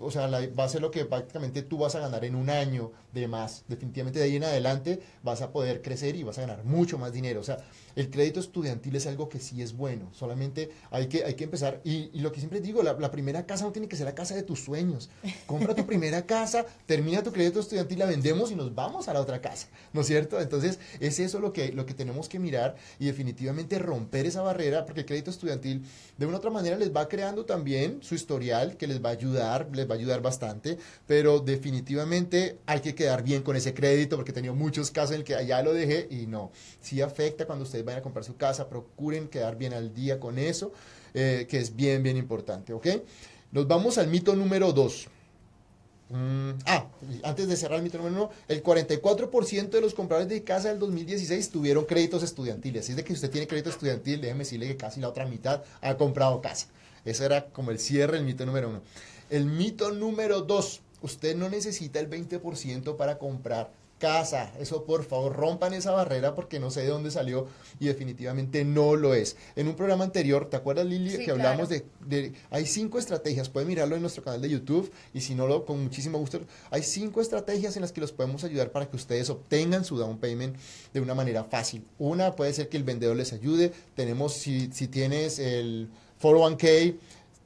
o 0.00 0.10
sea, 0.10 0.28
va 0.28 0.64
a 0.64 0.68
ser 0.68 0.80
lo 0.80 0.90
que 0.90 1.04
prácticamente 1.04 1.62
tú 1.62 1.78
vas 1.78 1.94
a 1.94 2.00
ganar 2.00 2.24
en 2.24 2.34
un 2.34 2.50
año 2.50 2.90
de 3.12 3.28
más. 3.28 3.64
Definitivamente 3.68 4.18
de 4.18 4.24
ahí 4.24 4.36
en 4.36 4.44
adelante 4.44 5.00
vas 5.22 5.42
a 5.42 5.52
poder 5.52 5.82
crecer 5.82 6.16
y 6.16 6.22
vas 6.22 6.38
a 6.38 6.42
ganar 6.42 6.64
mucho 6.64 6.98
más 6.98 7.12
dinero. 7.12 7.40
O 7.40 7.44
sea, 7.44 7.58
el 7.96 8.10
crédito 8.10 8.40
estudiantil 8.40 8.96
es 8.96 9.06
algo 9.06 9.28
que 9.28 9.38
sí 9.40 9.62
es 9.62 9.76
bueno. 9.76 10.08
Solamente 10.12 10.70
hay 10.90 11.08
que, 11.08 11.24
hay 11.24 11.34
que 11.34 11.44
empezar. 11.44 11.80
Y, 11.84 12.10
lo 12.20 12.32
que 12.32 12.40
siempre 12.40 12.60
digo, 12.60 12.82
la, 12.82 13.10
primera 13.10 13.44
casa 13.46 13.64
no 13.64 13.72
tiene 13.72 13.88
que 13.88 13.96
ser 13.96 14.06
la 14.06 14.14
casa 14.14 14.34
de 14.34 14.42
tus 14.42 14.60
sueños. 14.60 15.10
Compra 15.46 15.74
tu 15.74 15.86
primera 15.86 16.22
casa, 16.26 16.64
termina 16.86 17.22
tu 17.22 17.32
crédito 17.32 17.60
estudiantil, 17.60 17.98
la 17.98 18.06
vendemos 18.06 18.50
y 18.50 18.54
nos 18.54 18.74
vamos 18.74 19.08
a 19.08 19.12
la 19.12 19.20
otra 19.20 19.40
casa. 19.40 19.68
¿No 19.92 20.00
es 20.00 20.06
cierto? 20.06 20.40
Entonces, 20.40 20.78
es 21.00 21.18
eso 21.18 21.40
lo 21.40 21.52
que, 21.52 21.72
lo 21.72 21.86
que 21.86 21.94
tenemos 21.94 22.28
que 22.28 22.38
mirar 22.38 22.76
y 22.98 23.06
definitivamente 23.06 23.78
romper 23.78 24.26
esa 24.26 24.42
barrera, 24.42 24.86
porque 24.86 25.00
el 25.00 25.06
crédito 25.06 25.30
estudiantil 25.30 25.84
de 26.16 26.26
una 26.26 26.36
u 26.36 26.38
otra 26.38 26.50
manera 26.50 26.76
les 26.76 26.94
va 26.94 27.08
creando 27.08 27.44
también 27.44 28.02
su 28.02 28.14
historial 28.14 28.76
que 28.76 28.86
les 28.86 29.04
va 29.04 29.10
a 29.10 29.12
ayudar, 29.12 29.68
les 29.72 29.89
va 29.90 29.96
a 29.96 29.98
ayudar 29.98 30.22
bastante, 30.22 30.78
pero 31.06 31.40
definitivamente 31.40 32.58
hay 32.66 32.80
que 32.80 32.94
quedar 32.94 33.22
bien 33.22 33.42
con 33.42 33.56
ese 33.56 33.74
crédito 33.74 34.16
porque 34.16 34.30
he 34.30 34.34
tenido 34.34 34.54
muchos 34.54 34.90
casos 34.90 35.12
en 35.12 35.18
el 35.18 35.24
que 35.24 35.34
allá 35.34 35.62
lo 35.62 35.72
dejé 35.72 36.06
y 36.10 36.26
no. 36.26 36.52
Sí 36.80 37.00
afecta 37.00 37.46
cuando 37.46 37.64
ustedes 37.64 37.84
vayan 37.84 38.00
a 38.00 38.02
comprar 38.02 38.24
su 38.24 38.36
casa, 38.36 38.68
procuren 38.68 39.28
quedar 39.28 39.56
bien 39.56 39.74
al 39.74 39.92
día 39.92 40.20
con 40.20 40.38
eso, 40.38 40.72
eh, 41.14 41.46
que 41.48 41.58
es 41.58 41.74
bien, 41.74 42.02
bien 42.02 42.16
importante, 42.16 42.72
¿ok? 42.72 42.86
Nos 43.52 43.66
vamos 43.66 43.98
al 43.98 44.06
mito 44.08 44.34
número 44.36 44.72
2. 44.72 45.08
Mm, 46.10 46.50
ah, 46.66 46.88
antes 47.22 47.46
de 47.46 47.56
cerrar 47.56 47.78
el 47.78 47.84
mito 47.84 47.96
número 47.96 48.16
1, 48.16 48.30
el 48.48 48.62
44% 48.64 49.70
de 49.70 49.80
los 49.80 49.94
compradores 49.94 50.28
de 50.28 50.42
casa 50.42 50.68
del 50.68 50.80
2016 50.80 51.50
tuvieron 51.50 51.84
créditos 51.84 52.22
estudiantiles. 52.24 52.84
Así 52.84 52.92
es 52.92 52.96
de 52.96 53.04
que 53.04 53.08
si 53.08 53.14
usted 53.14 53.30
tiene 53.30 53.46
crédito 53.46 53.70
estudiantil, 53.70 54.20
déjeme 54.20 54.40
decirle 54.40 54.66
que 54.66 54.76
casi 54.76 55.00
la 55.00 55.08
otra 55.08 55.24
mitad 55.26 55.62
ha 55.80 55.96
comprado 55.96 56.40
casa. 56.40 56.66
Ese 57.04 57.24
era 57.24 57.46
como 57.46 57.70
el 57.70 57.78
cierre, 57.78 58.18
el 58.18 58.24
mito 58.24 58.44
número 58.44 58.68
1. 58.70 58.82
El 59.30 59.46
mito 59.46 59.92
número 59.92 60.42
2, 60.42 60.80
usted 61.02 61.36
no 61.36 61.48
necesita 61.48 62.00
el 62.00 62.10
20% 62.10 62.96
para 62.96 63.18
comprar 63.18 63.70
casa. 64.00 64.50
Eso 64.58 64.84
por 64.84 65.04
favor 65.04 65.36
rompan 65.36 65.72
esa 65.72 65.92
barrera 65.92 66.34
porque 66.34 66.58
no 66.58 66.72
sé 66.72 66.80
de 66.80 66.88
dónde 66.88 67.12
salió 67.12 67.46
y 67.78 67.86
definitivamente 67.86 68.64
no 68.64 68.96
lo 68.96 69.14
es. 69.14 69.36
En 69.54 69.68
un 69.68 69.76
programa 69.76 70.02
anterior, 70.02 70.50
¿te 70.50 70.56
acuerdas 70.56 70.86
Lili? 70.86 71.24
que 71.24 71.30
hablamos 71.30 71.68
de, 71.68 71.84
Hay 72.50 72.66
cinco 72.66 72.98
estrategias, 72.98 73.48
pueden 73.48 73.68
mirarlo 73.68 73.94
en 73.94 74.02
nuestro 74.02 74.24
canal 74.24 74.40
de 74.40 74.48
YouTube 74.48 74.90
y 75.14 75.20
si 75.20 75.36
no, 75.36 75.46
lo, 75.46 75.64
con 75.64 75.80
muchísimo 75.80 76.18
gusto. 76.18 76.40
Hay 76.70 76.82
cinco 76.82 77.20
estrategias 77.20 77.76
en 77.76 77.82
las 77.82 77.92
que 77.92 78.00
los 78.00 78.10
podemos 78.10 78.42
ayudar 78.42 78.72
para 78.72 78.90
que 78.90 78.96
ustedes 78.96 79.30
obtengan 79.30 79.84
su 79.84 79.96
down 79.96 80.18
payment 80.18 80.56
de 80.92 81.00
una 81.00 81.14
manera 81.14 81.44
fácil. 81.44 81.86
Una 81.98 82.34
puede 82.34 82.52
ser 82.52 82.68
que 82.68 82.78
el 82.78 82.84
vendedor 82.84 83.16
les 83.16 83.32
ayude. 83.32 83.72
Tenemos, 83.94 84.32
si, 84.32 84.72
si 84.72 84.88
tienes 84.88 85.38
el 85.38 85.88
401k, 86.20 86.96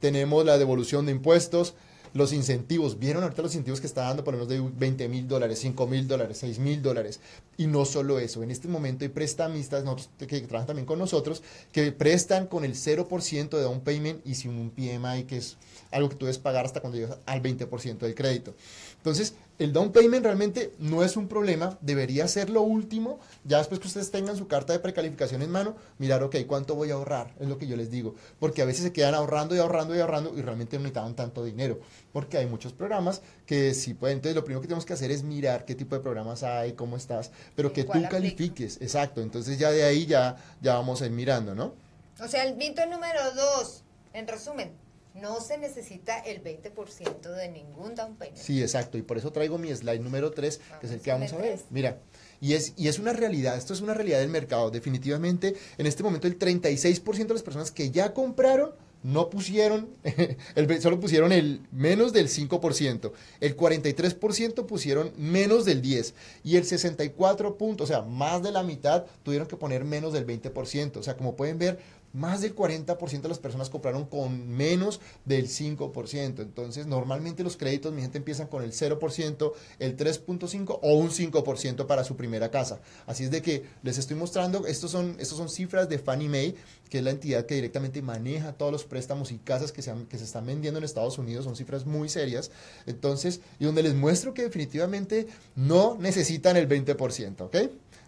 tenemos 0.05 0.45
la 0.45 0.59
devolución 0.59 1.07
de 1.07 1.13
impuestos 1.13 1.73
los 2.15 2.31
incentivos, 2.31 2.97
vieron 2.97 3.23
ahorita 3.23 3.41
los 3.41 3.51
incentivos 3.51 3.81
que 3.81 3.87
está 3.87 4.03
dando 4.03 4.23
por 4.23 4.33
lo 4.33 4.45
menos 4.45 4.71
de 4.71 4.77
20 4.79 5.09
mil 5.09 5.27
dólares, 5.27 5.59
5 5.59 5.85
mil 5.85 6.07
dólares, 6.07 6.37
6 6.39 6.59
mil 6.59 6.81
dólares. 6.81 7.19
Y 7.57 7.67
no 7.67 7.83
solo 7.83 8.19
eso, 8.19 8.41
en 8.41 8.51
este 8.51 8.69
momento 8.69 9.03
hay 9.03 9.09
prestamistas 9.09 9.83
que 10.17 10.39
trabajan 10.41 10.67
también 10.67 10.85
con 10.85 10.97
nosotros 10.97 11.43
que 11.73 11.91
prestan 11.91 12.47
con 12.47 12.63
el 12.63 12.73
0% 12.73 13.49
de 13.49 13.61
down 13.61 13.81
payment 13.81 14.25
y 14.25 14.35
sin 14.35 14.51
un 14.51 14.69
PMI 14.69 15.25
que 15.25 15.37
es 15.37 15.57
algo 15.91 16.07
que 16.07 16.15
tú 16.15 16.25
debes 16.25 16.37
pagar 16.37 16.65
hasta 16.65 16.79
cuando 16.79 16.97
llegas 16.97 17.17
al 17.25 17.41
20% 17.41 17.97
del 17.97 18.15
crédito. 18.15 18.55
Entonces, 18.97 19.35
el 19.59 19.71
down 19.71 19.91
payment 19.91 20.25
realmente 20.25 20.73
no 20.79 21.03
es 21.03 21.15
un 21.15 21.27
problema, 21.27 21.77
debería 21.79 22.27
ser 22.27 22.49
lo 22.49 22.61
último, 22.61 23.19
ya 23.43 23.59
después 23.59 23.79
que 23.79 23.87
ustedes 23.87 24.11
tengan 24.11 24.35
su 24.35 24.47
carta 24.47 24.73
de 24.73 24.79
precalificación 24.79 25.41
en 25.41 25.51
mano, 25.51 25.75
mirar, 25.97 26.23
ok, 26.23 26.37
¿cuánto 26.47 26.75
voy 26.75 26.91
a 26.91 26.95
ahorrar? 26.95 27.33
Es 27.39 27.47
lo 27.47 27.57
que 27.57 27.67
yo 27.67 27.77
les 27.77 27.89
digo, 27.89 28.15
porque 28.39 28.61
a 28.61 28.65
veces 28.65 28.83
se 28.83 28.91
quedan 28.91 29.13
ahorrando 29.13 29.55
y 29.55 29.59
ahorrando 29.59 29.95
y 29.95 29.99
ahorrando 29.99 30.33
y 30.37 30.41
realmente 30.41 30.77
no 30.77 30.83
necesitaban 30.83 31.15
tanto 31.15 31.43
dinero, 31.43 31.79
porque 32.15 32.37
hay 32.37 32.45
muchos 32.45 32.71
programas 32.71 33.21
que 33.45 33.73
sí 33.73 33.93
pueden, 33.93 34.19
entonces 34.19 34.37
lo 34.37 34.45
primero 34.45 34.61
que 34.61 34.67
tenemos 34.67 34.85
que 34.85 34.93
hacer 34.93 35.11
es 35.11 35.23
mirar 35.23 35.65
qué 35.65 35.75
tipo 35.75 35.95
de 35.95 36.01
programas 36.01 36.43
hay, 36.43 36.71
cómo 36.71 36.95
estás, 36.95 37.29
pero 37.57 37.73
que 37.73 37.83
tú 37.83 38.01
califiques, 38.09 38.77
exacto, 38.79 39.19
entonces 39.19 39.59
ya 39.59 39.69
de 39.69 39.83
ahí 39.83 40.05
ya, 40.05 40.37
ya 40.61 40.75
vamos 40.75 41.01
a 41.01 41.07
ir 41.07 41.11
mirando, 41.11 41.53
¿no? 41.53 41.73
O 42.21 42.27
sea, 42.29 42.45
el 42.45 42.55
mito 42.55 42.85
número 42.85 43.19
dos, 43.35 43.83
en 44.13 44.29
resumen, 44.29 44.71
no 45.13 45.41
se 45.41 45.57
necesita 45.57 46.19
el 46.19 46.41
20% 46.41 47.19
de 47.35 47.49
ningún 47.49 47.95
down 47.95 48.15
payment. 48.15 48.41
Sí, 48.41 48.61
exacto. 48.61 48.97
Y 48.97 49.01
por 49.01 49.17
eso 49.17 49.33
traigo 49.33 49.57
mi 49.57 49.75
slide 49.75 49.99
número 49.99 50.31
3, 50.31 50.61
que 50.79 50.87
es 50.87 50.93
el 50.93 51.01
que 51.01 51.11
vamos 51.11 51.33
a 51.33 51.37
ver. 51.37 51.59
Mira, 51.69 51.99
y 52.39 52.53
es, 52.53 52.73
y 52.77 52.87
es 52.87 52.97
una 52.97 53.11
realidad, 53.11 53.57
esto 53.57 53.73
es 53.73 53.81
una 53.81 53.93
realidad 53.93 54.19
del 54.19 54.29
mercado. 54.29 54.71
Definitivamente, 54.71 55.55
en 55.77 55.85
este 55.85 56.01
momento 56.01 56.27
el 56.27 56.39
36% 56.39 57.27
de 57.27 57.33
las 57.33 57.43
personas 57.43 57.71
que 57.71 57.91
ya 57.91 58.13
compraron 58.13 58.71
no 59.05 59.29
pusieron, 59.29 59.87
el, 60.55 60.81
solo 60.81 60.99
pusieron 60.99 61.31
el 61.31 61.61
menos 61.71 62.11
del 62.11 62.27
5%, 62.27 63.11
el 63.39 63.55
43% 63.55 64.65
pusieron 64.65 65.11
menos 65.15 65.63
del 65.63 65.83
10% 65.83 66.13
y 66.43 66.55
el 66.57 66.65
64 66.65 67.55
puntos, 67.55 67.89
o 67.89 67.93
sea, 67.93 68.01
más 68.01 68.41
de 68.41 68.51
la 68.51 68.63
mitad 68.63 69.05
tuvieron 69.21 69.47
que 69.47 69.57
poner 69.57 69.85
menos 69.85 70.11
del 70.11 70.25
20%. 70.25 70.97
O 70.97 71.03
sea, 71.03 71.15
como 71.15 71.35
pueden 71.35 71.59
ver, 71.59 71.79
más 72.15 72.41
del 72.41 72.55
40% 72.55 73.21
de 73.21 73.29
las 73.29 73.39
personas 73.39 73.69
compraron 73.69 74.05
con 74.05 74.47
menos 74.47 75.01
del 75.25 75.47
5%. 75.47 76.39
Entonces, 76.39 76.87
normalmente 76.87 77.43
los 77.43 77.57
créditos, 77.57 77.93
mi 77.93 78.01
gente, 78.01 78.17
empiezan 78.17 78.47
con 78.47 78.63
el 78.63 78.71
0%, 78.71 79.51
el 79.79 79.97
3.5% 79.97 80.79
o 80.81 80.93
un 80.95 81.09
5% 81.09 81.85
para 81.87 82.03
su 82.05 82.15
primera 82.15 82.49
casa. 82.49 82.79
Así 83.05 83.25
es 83.25 83.31
de 83.31 83.41
que 83.41 83.65
les 83.83 83.97
estoy 83.97 84.15
mostrando, 84.15 84.65
estos 84.65 84.91
son, 84.91 85.17
estos 85.19 85.37
son 85.37 85.49
cifras 85.49 85.89
de 85.89 85.99
Fannie 85.99 86.29
Mae, 86.29 86.55
que 86.89 86.99
es 86.99 87.03
la 87.03 87.11
entidad 87.11 87.45
que 87.45 87.55
directamente 87.55 88.01
maneja 88.01 88.53
todos 88.53 88.71
los 88.71 88.85
préstamos 88.85 89.31
y 89.31 89.37
casas 89.37 89.73
que 89.73 89.81
se, 89.81 89.93
que 90.09 90.17
se 90.17 90.23
están 90.23 90.45
vendiendo 90.45 90.77
en 90.77 90.85
Estados 90.85 91.17
Unidos. 91.17 91.43
Son 91.43 91.55
cifras 91.55 91.85
muy 91.85 92.07
serias. 92.07 92.49
Entonces, 92.85 93.41
y 93.59 93.65
donde 93.65 93.83
les 93.83 93.93
muestro 93.93 94.33
que 94.33 94.43
definitivamente 94.43 95.27
no 95.55 95.97
necesitan 95.99 96.55
el 96.55 96.69
20%, 96.69 97.41
¿ok? 97.41 97.57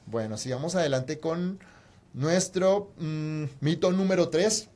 Bueno, 0.06 0.38
sigamos 0.38 0.76
adelante 0.76 1.20
con 1.20 1.60
nuestro 2.14 2.92
mm, 2.98 3.44
mito 3.62 3.92
número 3.92 4.30
3, 4.30 4.68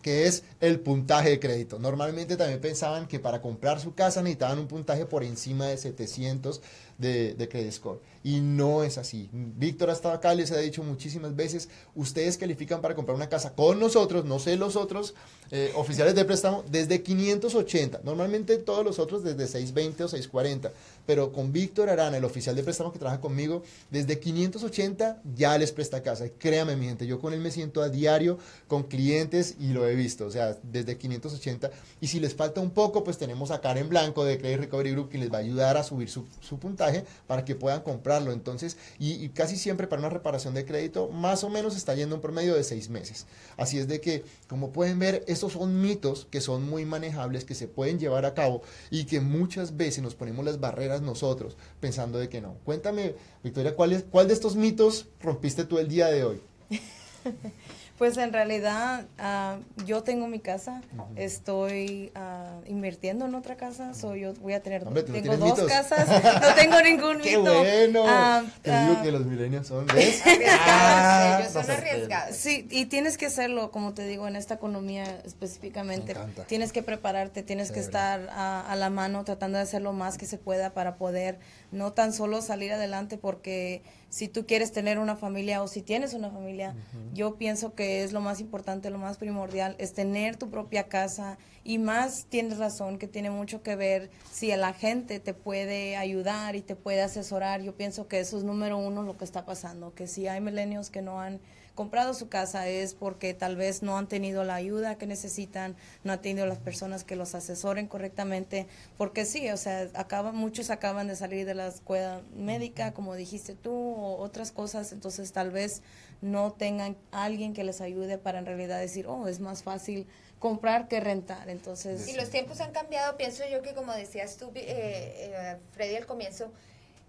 que 0.00 0.26
es 0.26 0.44
el 0.62 0.78
puntaje 0.78 1.30
de 1.30 1.40
crédito. 1.40 1.80
Normalmente 1.80 2.36
también 2.36 2.60
pensaban 2.60 3.08
que 3.08 3.18
para 3.18 3.42
comprar 3.42 3.80
su 3.80 3.94
casa 3.94 4.22
necesitaban 4.22 4.60
un 4.60 4.68
puntaje 4.68 5.06
por 5.06 5.24
encima 5.24 5.66
de 5.66 5.76
700 5.76 6.62
de, 6.98 7.34
de 7.34 7.48
credit 7.48 7.72
score. 7.72 8.00
Y 8.22 8.40
no 8.40 8.84
es 8.84 8.96
así. 8.96 9.28
Víctor 9.32 9.90
ha 9.90 9.92
estado 9.92 10.14
acá, 10.14 10.32
les 10.34 10.52
ha 10.52 10.58
dicho 10.58 10.84
muchísimas 10.84 11.34
veces, 11.34 11.68
ustedes 11.96 12.38
califican 12.38 12.80
para 12.80 12.94
comprar 12.94 13.16
una 13.16 13.28
casa 13.28 13.54
con 13.54 13.80
nosotros, 13.80 14.24
no 14.24 14.38
sé 14.38 14.56
los 14.56 14.76
otros 14.76 15.14
eh, 15.50 15.72
oficiales 15.74 16.14
de 16.14 16.24
préstamo, 16.24 16.64
desde 16.70 17.02
580. 17.02 18.02
Normalmente 18.04 18.56
todos 18.58 18.84
los 18.84 19.00
otros 19.00 19.24
desde 19.24 19.48
620 19.48 20.04
o 20.04 20.08
640. 20.08 20.72
Pero 21.04 21.32
con 21.32 21.52
Víctor 21.52 21.90
Arana, 21.90 22.18
el 22.18 22.24
oficial 22.24 22.54
de 22.54 22.62
préstamo 22.62 22.92
que 22.92 23.00
trabaja 23.00 23.20
conmigo, 23.20 23.64
desde 23.90 24.20
580 24.20 25.22
ya 25.34 25.58
les 25.58 25.72
presta 25.72 26.02
casa. 26.02 26.28
créame, 26.38 26.76
mi 26.76 26.86
gente, 26.86 27.08
yo 27.08 27.18
con 27.20 27.32
él 27.32 27.40
me 27.40 27.50
siento 27.50 27.82
a 27.82 27.88
diario 27.88 28.38
con 28.68 28.84
clientes 28.84 29.56
y 29.58 29.72
lo 29.72 29.88
he 29.88 29.96
visto. 29.96 30.26
O 30.26 30.30
sea, 30.30 30.51
desde 30.62 30.96
580. 30.96 31.70
Y 32.00 32.06
si 32.06 32.20
les 32.20 32.34
falta 32.34 32.60
un 32.60 32.70
poco, 32.70 33.04
pues 33.04 33.18
tenemos 33.18 33.50
a 33.50 33.60
Karen 33.60 33.88
Blanco 33.88 34.24
de 34.24 34.38
Credit 34.38 34.60
Recovery 34.60 34.92
Group 34.92 35.08
que 35.08 35.18
les 35.18 35.32
va 35.32 35.38
a 35.38 35.40
ayudar 35.40 35.76
a 35.76 35.82
subir 35.82 36.08
su, 36.08 36.24
puntaje 36.58 37.04
para 37.26 37.44
que 37.44 37.54
puedan 37.54 37.80
comprar 37.80 38.12
entonces, 38.30 38.76
y, 38.98 39.28
casi 39.30 39.56
siempre 39.56 39.86
para 39.86 40.00
una 40.00 40.10
reparación 40.10 40.54
de 40.54 40.64
crédito, 40.64 41.08
más 41.08 41.44
o 41.44 41.48
menos 41.48 41.76
está 41.76 41.94
yendo 41.94 42.16
un 42.16 42.20
promedio 42.20 42.54
de 42.54 42.62
seis 42.62 42.90
meses. 42.90 43.26
Así 43.56 43.78
es 43.78 43.88
de 43.88 44.00
que, 44.00 44.24
como 44.48 44.70
pueden 44.70 44.98
ver, 44.98 45.24
estos 45.26 45.54
son 45.54 45.80
mitos 45.80 46.26
que 46.30 46.40
son 46.40 46.68
muy 46.68 46.84
manejables, 46.84 47.44
que 47.44 47.54
se 47.54 47.68
pueden 47.68 47.98
llevar 47.98 48.26
a 48.26 48.34
cabo 48.34 48.62
y 48.90 49.04
que 49.04 49.20
muchas 49.20 49.76
veces 49.76 50.02
nos 50.02 50.14
ponemos 50.14 50.44
las 50.44 50.60
barreras 50.60 51.00
nosotros 51.00 51.56
pensando 51.80 52.18
de 52.18 52.28
que 52.28 52.40
no. 52.40 52.56
Cuéntame, 52.64 53.14
Victoria, 53.42 53.74
¿cuál, 53.74 53.92
es, 53.92 54.04
cuál 54.04 54.28
de 54.28 54.34
estos 54.34 54.56
mitos 54.56 55.06
rompiste 55.20 55.64
tú 55.64 55.78
el 55.78 55.88
día 55.88 56.08
de 56.08 56.24
hoy? 56.24 56.42
Pues 58.02 58.16
en 58.16 58.32
realidad 58.32 59.04
uh, 59.20 59.84
yo 59.84 60.02
tengo 60.02 60.26
mi 60.26 60.40
casa, 60.40 60.82
estoy 61.14 62.10
uh, 62.16 62.68
invirtiendo 62.68 63.26
en 63.26 63.36
otra 63.36 63.54
casa, 63.56 63.94
soy 63.94 64.22
yo 64.22 64.34
voy 64.40 64.54
a 64.54 64.60
tener 64.60 64.84
Hombre, 64.84 65.04
tengo 65.04 65.36
dos 65.36 65.50
mitos? 65.50 65.70
casas, 65.70 66.08
no 66.08 66.54
tengo 66.56 66.82
ningún 66.82 67.18
¡Qué 67.22 67.38
mito. 67.38 67.56
bueno! 67.56 68.02
Uh, 68.02 68.44
Te 68.60 68.76
digo 68.76 69.02
que 69.04 69.12
los 69.12 69.24
milenios 69.24 69.68
son, 69.68 69.86
¿ves? 69.86 70.20
Ah, 70.50 71.38
ellos 71.42 71.52
son 71.52 71.70
arriesgados. 71.70 72.34
Sí, 72.34 72.66
y 72.72 72.86
tienes 72.86 73.18
que 73.18 73.26
hacerlo, 73.26 73.70
como 73.70 73.94
te 73.94 74.04
digo, 74.04 74.26
en 74.26 74.34
esta 74.34 74.54
economía 74.54 75.04
específicamente. 75.24 76.16
Tienes 76.48 76.72
que 76.72 76.82
prepararte, 76.82 77.44
tienes 77.44 77.70
que 77.70 77.78
estar 77.78 78.28
a, 78.32 78.62
a 78.68 78.74
la 78.74 78.90
mano 78.90 79.22
tratando 79.22 79.58
de 79.58 79.62
hacer 79.62 79.80
lo 79.80 79.92
más 79.92 80.18
que 80.18 80.26
se 80.26 80.38
pueda 80.38 80.70
para 80.70 80.96
poder 80.96 81.38
no 81.70 81.92
tan 81.92 82.12
solo 82.12 82.42
salir 82.42 82.72
adelante, 82.72 83.16
porque 83.16 83.84
si 84.12 84.28
tú 84.28 84.44
quieres 84.44 84.72
tener 84.72 84.98
una 84.98 85.16
familia 85.16 85.62
o 85.62 85.68
si 85.68 85.80
tienes 85.80 86.12
una 86.12 86.30
familia, 86.30 86.76
yo 87.14 87.36
pienso 87.36 87.74
que 87.74 88.04
es 88.04 88.12
lo 88.12 88.20
más 88.20 88.40
importante, 88.40 88.90
lo 88.90 88.98
más 88.98 89.16
primordial, 89.16 89.74
es 89.78 89.94
tener 89.94 90.36
tu 90.36 90.50
propia 90.50 90.86
casa 90.86 91.38
y 91.64 91.78
más 91.78 92.26
tienes 92.28 92.58
razón 92.58 92.98
que 92.98 93.08
tiene 93.08 93.30
mucho 93.30 93.62
que 93.62 93.74
ver 93.74 94.10
si 94.30 94.54
la 94.54 94.74
gente 94.74 95.18
te 95.18 95.32
puede 95.32 95.96
ayudar 95.96 96.56
y 96.56 96.60
te 96.60 96.76
puede 96.76 97.00
asesorar. 97.00 97.62
Yo 97.62 97.74
pienso 97.74 98.06
que 98.06 98.20
eso 98.20 98.36
es 98.36 98.44
número 98.44 98.76
uno 98.76 99.02
lo 99.02 99.16
que 99.16 99.24
está 99.24 99.46
pasando, 99.46 99.94
que 99.94 100.06
si 100.06 100.28
hay 100.28 100.42
milenios 100.42 100.90
que 100.90 101.00
no 101.00 101.18
han 101.18 101.40
comprado 101.74 102.14
su 102.14 102.28
casa 102.28 102.68
es 102.68 102.94
porque 102.94 103.34
tal 103.34 103.56
vez 103.56 103.82
no 103.82 103.96
han 103.96 104.08
tenido 104.08 104.44
la 104.44 104.54
ayuda 104.54 104.98
que 104.98 105.06
necesitan, 105.06 105.76
no 106.04 106.12
han 106.12 106.20
tenido 106.20 106.46
las 106.46 106.58
personas 106.58 107.04
que 107.04 107.16
los 107.16 107.34
asesoren 107.34 107.86
correctamente, 107.86 108.66
porque 108.98 109.24
sí, 109.24 109.48
o 109.50 109.56
sea, 109.56 109.88
acaban, 109.94 110.36
muchos 110.36 110.70
acaban 110.70 111.08
de 111.08 111.16
salir 111.16 111.46
de 111.46 111.54
la 111.54 111.68
escuela 111.68 112.20
médica, 112.36 112.92
como 112.92 113.14
dijiste 113.14 113.54
tú, 113.54 113.72
o 113.72 114.16
otras 114.18 114.52
cosas, 114.52 114.92
entonces 114.92 115.32
tal 115.32 115.50
vez 115.50 115.82
no 116.20 116.52
tengan 116.52 116.96
alguien 117.10 117.52
que 117.52 117.64
les 117.64 117.80
ayude 117.80 118.18
para 118.18 118.38
en 118.38 118.46
realidad 118.46 118.78
decir, 118.78 119.06
oh, 119.06 119.26
es 119.26 119.40
más 119.40 119.62
fácil 119.62 120.06
comprar 120.38 120.88
que 120.88 121.00
rentar, 121.00 121.48
entonces... 121.48 122.08
Y 122.08 122.14
los 122.14 122.28
tiempos 122.30 122.60
han 122.60 122.72
cambiado, 122.72 123.16
pienso 123.16 123.44
yo 123.50 123.62
que 123.62 123.74
como 123.74 123.92
decías 123.92 124.36
tú, 124.36 124.50
eh, 124.54 125.30
eh, 125.34 125.56
Freddy, 125.72 125.96
al 125.96 126.06
comienzo, 126.06 126.52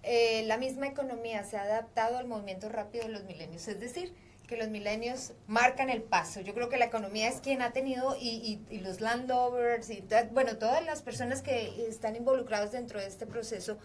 eh, 0.04 0.44
la 0.46 0.58
misma 0.58 0.88
economía 0.88 1.44
se 1.44 1.58
ha 1.58 1.64
adaptado 1.64 2.18
al 2.18 2.28
movimiento 2.28 2.70
rápido 2.70 3.06
de 3.06 3.12
los 3.12 3.24
milenios, 3.24 3.68
es 3.68 3.80
decir, 3.80 4.14
que 4.54 4.60
los 4.60 4.70
milenios 4.70 5.34
marcan 5.48 5.90
el 5.90 6.04
paso. 6.04 6.42
Yo 6.42 6.54
creo 6.54 6.70
que 6.70 6.78
la 6.78 6.86
economía 6.86 7.28
es 7.28 7.38
quien 7.42 7.62
ha 7.64 7.74
tenido 7.74 8.16
y, 8.20 8.30
y, 8.70 8.76
y 8.76 8.80
los 8.82 9.02
landovers 9.02 9.90
y 9.90 10.04
bueno, 10.32 10.58
todas 10.58 10.86
las 10.86 11.02
personas 11.02 11.42
que 11.42 11.88
están 11.90 12.16
involucrados 12.16 12.72
dentro 12.72 13.00
de 13.00 13.08
este 13.08 13.26
proceso, 13.26 13.78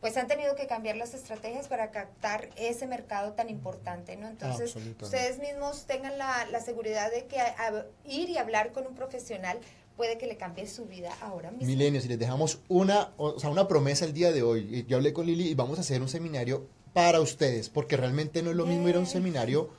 pues 0.00 0.16
han 0.16 0.28
tenido 0.28 0.54
que 0.54 0.66
cambiar 0.68 0.96
las 0.96 1.12
estrategias 1.14 1.66
para 1.66 1.90
captar 1.90 2.50
ese 2.56 2.86
mercado 2.86 3.32
tan 3.32 3.48
importante, 3.48 4.16
¿no? 4.16 4.28
Entonces, 4.28 4.74
ustedes 5.00 5.38
mismos 5.40 5.86
tengan 5.86 6.16
la, 6.18 6.46
la 6.52 6.60
seguridad 6.60 7.10
de 7.10 7.24
que 7.26 7.40
a- 7.40 7.54
a- 7.58 7.86
ir 8.04 8.28
y 8.30 8.36
hablar 8.38 8.72
con 8.72 8.86
un 8.86 8.94
profesional 8.94 9.58
puede 9.96 10.18
que 10.18 10.26
le 10.26 10.36
cambie 10.36 10.66
su 10.68 10.86
vida 10.86 11.12
ahora 11.20 11.50
mismo. 11.50 11.66
Milenios, 11.66 12.04
y 12.04 12.08
les 12.08 12.18
dejamos 12.18 12.60
una, 12.68 13.12
o 13.16 13.38
sea, 13.40 13.50
una 13.50 13.66
promesa 13.68 14.04
el 14.04 14.12
día 14.12 14.30
de 14.32 14.42
hoy. 14.42 14.84
Yo 14.88 14.96
hablé 14.96 15.12
con 15.12 15.26
Lili 15.26 15.48
y 15.48 15.54
vamos 15.54 15.78
a 15.78 15.82
hacer 15.82 16.00
un 16.00 16.08
seminario 16.08 16.66
para 16.92 17.20
ustedes, 17.20 17.68
porque 17.70 17.96
realmente 17.96 18.42
no 18.42 18.50
es 18.50 18.56
lo 18.56 18.66
mismo 18.66 18.88
ir 18.88 18.96
a 18.96 18.98
un 18.98 19.06
seminario 19.06 19.70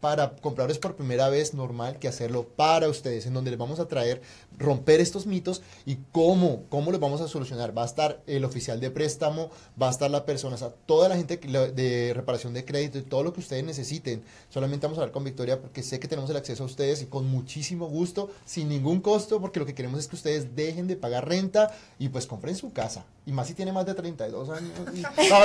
para 0.00 0.36
compradores 0.36 0.78
por 0.78 0.96
primera 0.96 1.28
vez 1.28 1.54
normal 1.54 1.98
que 1.98 2.08
hacerlo 2.08 2.46
para 2.48 2.88
ustedes, 2.88 3.26
en 3.26 3.34
donde 3.34 3.50
les 3.50 3.58
vamos 3.58 3.80
a 3.80 3.88
traer, 3.88 4.22
romper 4.56 5.00
estos 5.00 5.26
mitos 5.26 5.62
y 5.86 5.98
cómo, 6.12 6.64
cómo 6.68 6.90
los 6.90 7.00
vamos 7.00 7.20
a 7.20 7.28
solucionar. 7.28 7.76
Va 7.76 7.82
a 7.82 7.86
estar 7.86 8.22
el 8.26 8.44
oficial 8.44 8.80
de 8.80 8.90
préstamo, 8.90 9.50
va 9.80 9.88
a 9.88 9.90
estar 9.90 10.10
la 10.10 10.24
persona, 10.24 10.54
o 10.54 10.58
sea, 10.58 10.70
toda 10.86 11.08
la 11.08 11.16
gente 11.16 11.36
de 11.36 12.12
reparación 12.14 12.54
de 12.54 12.64
crédito 12.64 12.98
y 12.98 13.02
todo 13.02 13.22
lo 13.22 13.32
que 13.32 13.40
ustedes 13.40 13.64
necesiten. 13.64 14.22
Solamente 14.48 14.86
vamos 14.86 14.98
a 14.98 15.02
hablar 15.02 15.12
con 15.12 15.24
Victoria 15.24 15.60
porque 15.60 15.82
sé 15.82 15.98
que 15.98 16.08
tenemos 16.08 16.30
el 16.30 16.36
acceso 16.36 16.62
a 16.62 16.66
ustedes 16.66 17.02
y 17.02 17.06
con 17.06 17.26
muchísimo 17.26 17.86
gusto, 17.86 18.30
sin 18.44 18.68
ningún 18.68 19.00
costo, 19.00 19.40
porque 19.40 19.60
lo 19.60 19.66
que 19.66 19.74
queremos 19.74 20.00
es 20.00 20.08
que 20.08 20.16
ustedes 20.16 20.54
dejen 20.54 20.86
de 20.86 20.96
pagar 20.96 21.28
renta 21.28 21.74
y 21.98 22.08
pues 22.08 22.26
compren 22.26 22.56
su 22.56 22.72
casa. 22.72 23.04
Y 23.28 23.32
más 23.32 23.46
si 23.46 23.52
tiene 23.52 23.72
más 23.72 23.84
de 23.84 23.92
32 23.92 24.48
años. 24.48 24.70
y- 24.94 25.02
No, 25.28 25.38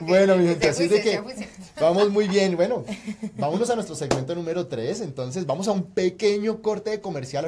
Bueno, 0.08 0.36
mi 0.36 0.48
gente, 0.48 0.68
así 0.68 0.88
de 0.88 1.00
que 1.00 1.22
vamos 1.80 2.10
muy 2.10 2.26
bien. 2.26 2.56
Bueno, 2.56 2.84
vámonos 3.36 3.70
a 3.70 3.76
nuestro 3.76 3.94
segmento 3.94 4.34
número 4.34 4.66
3. 4.66 5.00
Entonces, 5.02 5.46
vamos 5.46 5.68
a 5.68 5.72
un 5.72 5.84
pequeño 5.84 6.60
corte 6.60 6.90
de 6.90 7.00
comercial. 7.00 7.44